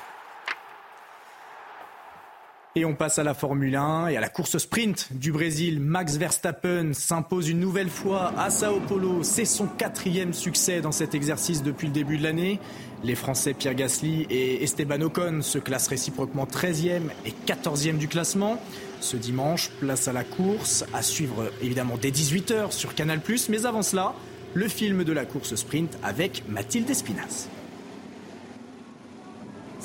Et 2.77 2.85
on 2.85 2.95
passe 2.95 3.19
à 3.19 3.25
la 3.25 3.35
Formule 3.35 3.75
1 3.75 4.09
et 4.09 4.17
à 4.17 4.21
la 4.21 4.29
course 4.29 4.59
sprint 4.59 5.09
du 5.13 5.33
Brésil. 5.33 5.81
Max 5.81 6.17
Verstappen 6.17 6.93
s'impose 6.93 7.49
une 7.49 7.59
nouvelle 7.59 7.89
fois 7.89 8.33
à 8.39 8.51
Sao 8.51 8.79
Paulo. 8.87 9.23
C'est 9.23 9.47
son 9.47 9.67
quatrième 9.67 10.33
succès 10.33 10.81
dans 10.81 10.93
cet 10.93 11.15
exercice 11.15 11.63
depuis 11.63 11.87
le 11.87 11.93
début 11.93 12.19
de 12.19 12.23
l'année. 12.23 12.61
Les 13.03 13.15
Français 13.15 13.55
Pierre 13.55 13.75
Gasly 13.75 14.27
et 14.29 14.63
Esteban 14.63 15.01
Ocon 15.01 15.41
se 15.41 15.59
classent 15.59 15.89
réciproquement 15.89 16.45
13e 16.45 17.09
et 17.25 17.33
14e 17.47 17.97
du 17.97 18.07
classement. 18.07 18.61
Ce 19.01 19.17
dimanche, 19.17 19.71
place 19.81 20.07
à 20.07 20.13
la 20.13 20.25
course, 20.25 20.85
à 20.93 21.03
suivre 21.03 21.51
évidemment 21.63 21.97
dès 22.01 22.11
18h 22.11 22.71
sur 22.73 22.95
Canal+. 22.95 23.21
Mais 23.49 23.65
avant 23.65 23.83
cela, 23.83 24.15
le 24.55 24.69
film 24.69 25.05
de 25.05 25.13
la 25.13 25.25
course 25.25 25.55
sprint 25.55 25.99
avec 26.03 26.45
Mathilde 26.49 26.91
Espinas. 26.91 27.49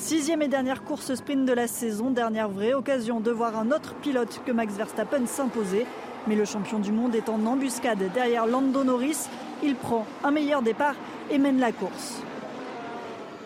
Sixième 0.03 0.41
et 0.41 0.49
dernière 0.49 0.83
course 0.83 1.15
sprint 1.15 1.45
de 1.45 1.53
la 1.53 1.65
saison, 1.65 2.11
dernière 2.11 2.49
vraie 2.49 2.73
occasion 2.73 3.21
de 3.21 3.31
voir 3.31 3.57
un 3.57 3.71
autre 3.71 3.95
pilote 3.95 4.41
que 4.45 4.51
Max 4.51 4.73
Verstappen 4.73 5.25
s'imposer. 5.25 5.85
Mais 6.27 6.35
le 6.35 6.43
champion 6.43 6.79
du 6.79 6.91
monde 6.91 7.15
est 7.15 7.29
en 7.29 7.45
embuscade 7.45 8.11
derrière 8.13 8.45
Lando 8.45 8.83
Norris. 8.83 9.29
Il 9.63 9.75
prend 9.75 10.05
un 10.25 10.31
meilleur 10.31 10.61
départ 10.61 10.95
et 11.31 11.37
mène 11.37 11.57
la 11.57 11.71
course. 11.71 12.21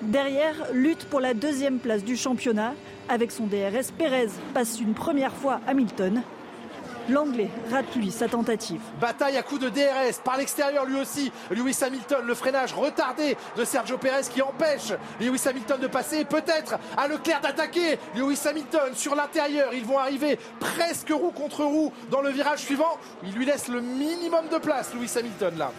Derrière, 0.01 0.55
lutte 0.73 1.05
pour 1.05 1.19
la 1.19 1.35
deuxième 1.35 1.77
place 1.77 2.03
du 2.03 2.17
championnat. 2.17 2.73
Avec 3.07 3.31
son 3.31 3.45
DRS, 3.45 3.91
Pérez 3.95 4.29
passe 4.55 4.81
une 4.81 4.95
première 4.95 5.33
fois 5.33 5.61
Hamilton. 5.67 6.23
L'Anglais 7.09 7.49
rate 7.71 7.95
lui 7.95 8.11
sa 8.11 8.27
tentative. 8.27 8.81
Bataille 8.99 9.37
à 9.37 9.43
coup 9.43 9.57
de 9.57 9.69
DRS 9.69 10.19
par 10.23 10.37
l'extérieur 10.37 10.85
lui 10.85 10.99
aussi. 10.99 11.31
Lewis 11.51 11.77
Hamilton, 11.81 12.25
le 12.25 12.33
freinage 12.33 12.73
retardé 12.73 13.37
de 13.55 13.63
Sergio 13.63 13.97
Perez 13.97 14.27
qui 14.33 14.41
empêche 14.41 14.91
Lewis 15.21 15.41
Hamilton 15.47 15.79
de 15.79 15.87
passer. 15.87 16.25
Peut-être 16.25 16.77
à 16.97 17.07
Leclerc 17.07 17.41
d'attaquer. 17.41 17.97
Lewis 18.15 18.41
Hamilton 18.45 18.93
sur 18.93 19.15
l'intérieur. 19.15 19.73
Ils 19.73 19.85
vont 19.85 19.97
arriver 19.97 20.37
presque 20.59 21.09
roue 21.09 21.31
contre 21.31 21.63
roue 21.63 21.93
dans 22.11 22.21
le 22.21 22.29
virage 22.29 22.59
suivant. 22.59 22.97
Il 23.23 23.33
lui 23.33 23.45
laisse 23.45 23.69
le 23.69 23.79
minimum 23.79 24.49
de 24.51 24.57
place, 24.57 24.93
Lewis 24.93 25.13
Hamilton 25.17 25.57
là. 25.57 25.71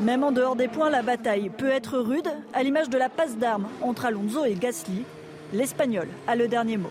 Même 0.00 0.24
en 0.24 0.32
dehors 0.32 0.56
des 0.56 0.68
points, 0.68 0.90
la 0.90 1.02
bataille 1.02 1.50
peut 1.50 1.68
être 1.68 1.98
rude, 1.98 2.28
à 2.52 2.62
l'image 2.62 2.88
de 2.88 2.98
la 2.98 3.08
passe 3.08 3.36
d'armes 3.36 3.68
entre 3.80 4.06
Alonso 4.06 4.44
et 4.44 4.54
Gasly. 4.54 5.04
L'Espagnol 5.52 6.08
a 6.26 6.34
le 6.34 6.48
dernier 6.48 6.78
mot. 6.78 6.90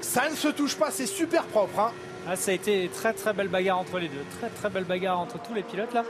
Ça 0.00 0.28
ne 0.28 0.34
se 0.34 0.48
touche 0.48 0.76
pas, 0.76 0.90
c'est 0.90 1.06
super 1.06 1.44
propre. 1.44 1.78
Hein. 1.78 1.92
Ah, 2.28 2.34
ça 2.34 2.50
a 2.50 2.54
été 2.54 2.90
très 2.92 3.12
très 3.12 3.32
belle 3.32 3.48
bagarre 3.48 3.78
entre 3.78 3.98
les 3.98 4.08
deux. 4.08 4.24
Très 4.38 4.48
très 4.48 4.68
belle 4.68 4.84
bagarre 4.84 5.20
entre 5.20 5.40
tous 5.40 5.54
les 5.54 5.62
pilotes 5.62 5.94
là. 5.94 6.04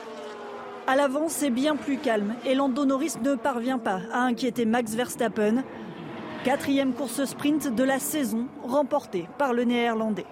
À 0.86 0.94
l'avant, 0.94 1.28
c'est 1.28 1.50
bien 1.50 1.74
plus 1.76 1.98
calme 1.98 2.36
et 2.46 2.54
Lando 2.54 2.84
Norris 2.84 3.14
ne 3.22 3.34
parvient 3.34 3.78
pas 3.78 4.00
à 4.12 4.20
inquiéter 4.20 4.64
Max 4.64 4.94
Verstappen. 4.94 5.64
Quatrième 6.44 6.94
course 6.94 7.24
sprint 7.24 7.74
de 7.74 7.82
la 7.82 7.98
saison 7.98 8.46
remportée 8.62 9.28
par 9.36 9.52
le 9.52 9.64
néerlandais. 9.64 10.26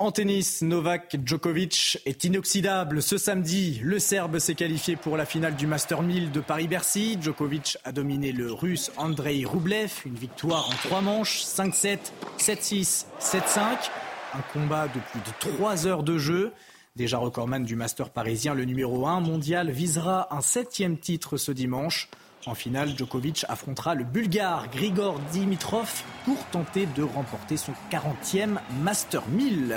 En 0.00 0.12
tennis, 0.12 0.62
Novak 0.62 1.18
Djokovic 1.26 1.98
est 2.06 2.24
inoxydable. 2.24 3.02
Ce 3.02 3.18
samedi, 3.18 3.82
le 3.84 3.98
Serbe 3.98 4.38
s'est 4.38 4.54
qualifié 4.54 4.96
pour 4.96 5.18
la 5.18 5.26
finale 5.26 5.56
du 5.56 5.66
Master 5.66 6.00
1000 6.00 6.32
de 6.32 6.40
Paris-Bercy. 6.40 7.18
Djokovic 7.20 7.76
a 7.84 7.92
dominé 7.92 8.32
le 8.32 8.50
Russe 8.50 8.90
Andrei 8.96 9.44
Rublev. 9.44 9.92
Une 10.06 10.14
victoire 10.14 10.70
en 10.70 10.88
trois 10.88 11.02
manches, 11.02 11.42
5-7, 11.44 11.98
7-6, 12.38 13.04
7-5. 13.20 13.90
Un 14.32 14.40
combat 14.54 14.88
de 14.88 15.00
plus 15.10 15.20
de 15.20 15.34
trois 15.38 15.86
heures 15.86 16.02
de 16.02 16.16
jeu. 16.16 16.52
Déjà 16.96 17.18
recordman 17.18 17.66
du 17.66 17.76
Master 17.76 18.08
parisien, 18.08 18.54
le 18.54 18.64
numéro 18.64 19.06
1 19.06 19.20
mondial 19.20 19.70
visera 19.70 20.34
un 20.34 20.40
septième 20.40 20.96
titre 20.96 21.36
ce 21.36 21.52
dimanche. 21.52 22.08
En 22.46 22.54
finale, 22.54 22.96
Djokovic 22.96 23.44
affrontera 23.48 23.94
le 23.94 24.04
Bulgare 24.04 24.70
Grigor 24.70 25.20
Dimitrov 25.30 26.02
pour 26.24 26.42
tenter 26.46 26.86
de 26.96 27.02
remporter 27.02 27.58
son 27.58 27.72
40e 27.90 28.56
Master 28.82 29.22
1000. 29.28 29.76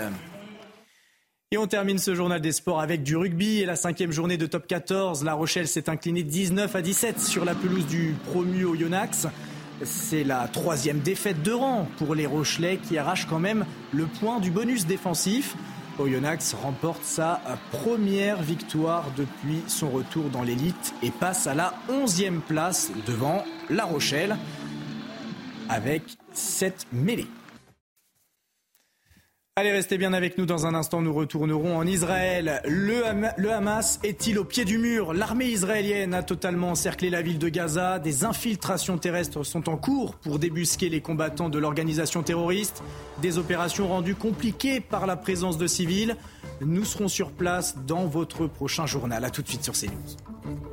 Et 1.52 1.58
on 1.58 1.68
termine 1.68 1.98
ce 1.98 2.16
journal 2.16 2.40
des 2.40 2.54
sports 2.54 2.80
avec 2.80 3.04
du 3.04 3.18
rugby 3.18 3.60
et 3.60 3.66
la 3.66 3.76
cinquième 3.76 4.12
journée 4.12 4.38
de 4.38 4.46
top 4.46 4.66
14. 4.66 5.26
La 5.26 5.34
Rochelle 5.34 5.68
s'est 5.68 5.90
inclinée 5.90 6.24
19 6.24 6.74
à 6.74 6.82
17 6.82 7.20
sur 7.20 7.44
la 7.44 7.54
pelouse 7.54 7.86
du 7.86 8.16
promu 8.32 8.64
au 8.64 8.76
Yonax. 8.76 9.28
C'est 9.84 10.24
la 10.24 10.48
troisième 10.48 11.00
défaite 11.00 11.44
de 11.44 11.52
rang 11.52 11.88
pour 11.98 12.16
les 12.16 12.26
Rochelais 12.26 12.78
qui 12.78 12.98
arrachent 12.98 13.28
quand 13.28 13.40
même 13.40 13.66
le 13.92 14.06
point 14.06 14.40
du 14.40 14.52
bonus 14.52 14.86
défensif. 14.86 15.58
Oyonnax 16.00 16.56
remporte 16.56 17.04
sa 17.04 17.40
première 17.72 18.42
victoire 18.42 19.06
depuis 19.16 19.62
son 19.68 19.90
retour 19.90 20.30
dans 20.30 20.42
l'élite 20.42 20.94
et 21.04 21.12
passe 21.12 21.46
à 21.46 21.54
la 21.54 21.74
11e 21.90 22.40
place 22.40 22.92
devant 23.06 23.44
La 23.70 23.86
Rochelle 23.86 24.36
avec 25.70 26.04
7 26.34 26.88
mêlées. 26.92 27.28
Allez, 29.56 29.72
restez 29.72 30.00
bien 30.00 30.14
avec 30.14 30.40
nous. 30.40 30.48
Dans 30.48 30.66
un 30.66 30.74
instant, 30.74 31.04
nous 31.04 31.14
retournerons 31.14 31.78
en 31.78 31.86
Israël. 31.86 32.60
Le, 32.66 33.52
Hamas 33.52 34.00
est-il 34.02 34.40
au 34.40 34.44
pied 34.44 34.66
du 34.66 34.80
mur? 34.80 35.14
L'armée 35.14 35.46
israélienne 35.46 36.16
a 36.16 36.24
totalement 36.24 36.72
encerclé 36.72 37.12
la 37.12 37.22
ville 37.22 37.38
de 37.38 37.50
Gaza. 37.50 38.00
Des 38.00 38.24
infiltrations 38.24 38.98
terrestres 38.98 39.44
sont 39.44 39.70
en 39.70 39.78
cours 39.78 40.16
pour 40.16 40.40
débusquer 40.40 40.90
les 40.90 41.02
combattants 41.02 41.50
de 41.50 41.60
l'organisation 41.60 42.24
terroriste. 42.24 42.82
Des 43.22 43.38
opérations 43.38 43.88
rendues 43.88 44.16
compliquées 44.16 44.80
par 44.80 45.06
la 45.06 45.16
présence 45.16 45.60
de 45.60 45.68
civils. 45.68 46.18
Nous 46.62 46.84
serons 46.84 47.08
sur 47.08 47.30
place 47.30 47.76
dans 47.86 48.08
votre 48.08 48.48
prochain 48.48 48.88
journal. 48.88 49.24
A 49.24 49.30
tout 49.30 49.44
de 49.44 49.50
suite 49.50 49.64
sur 49.64 49.74
CNews. 49.74 50.73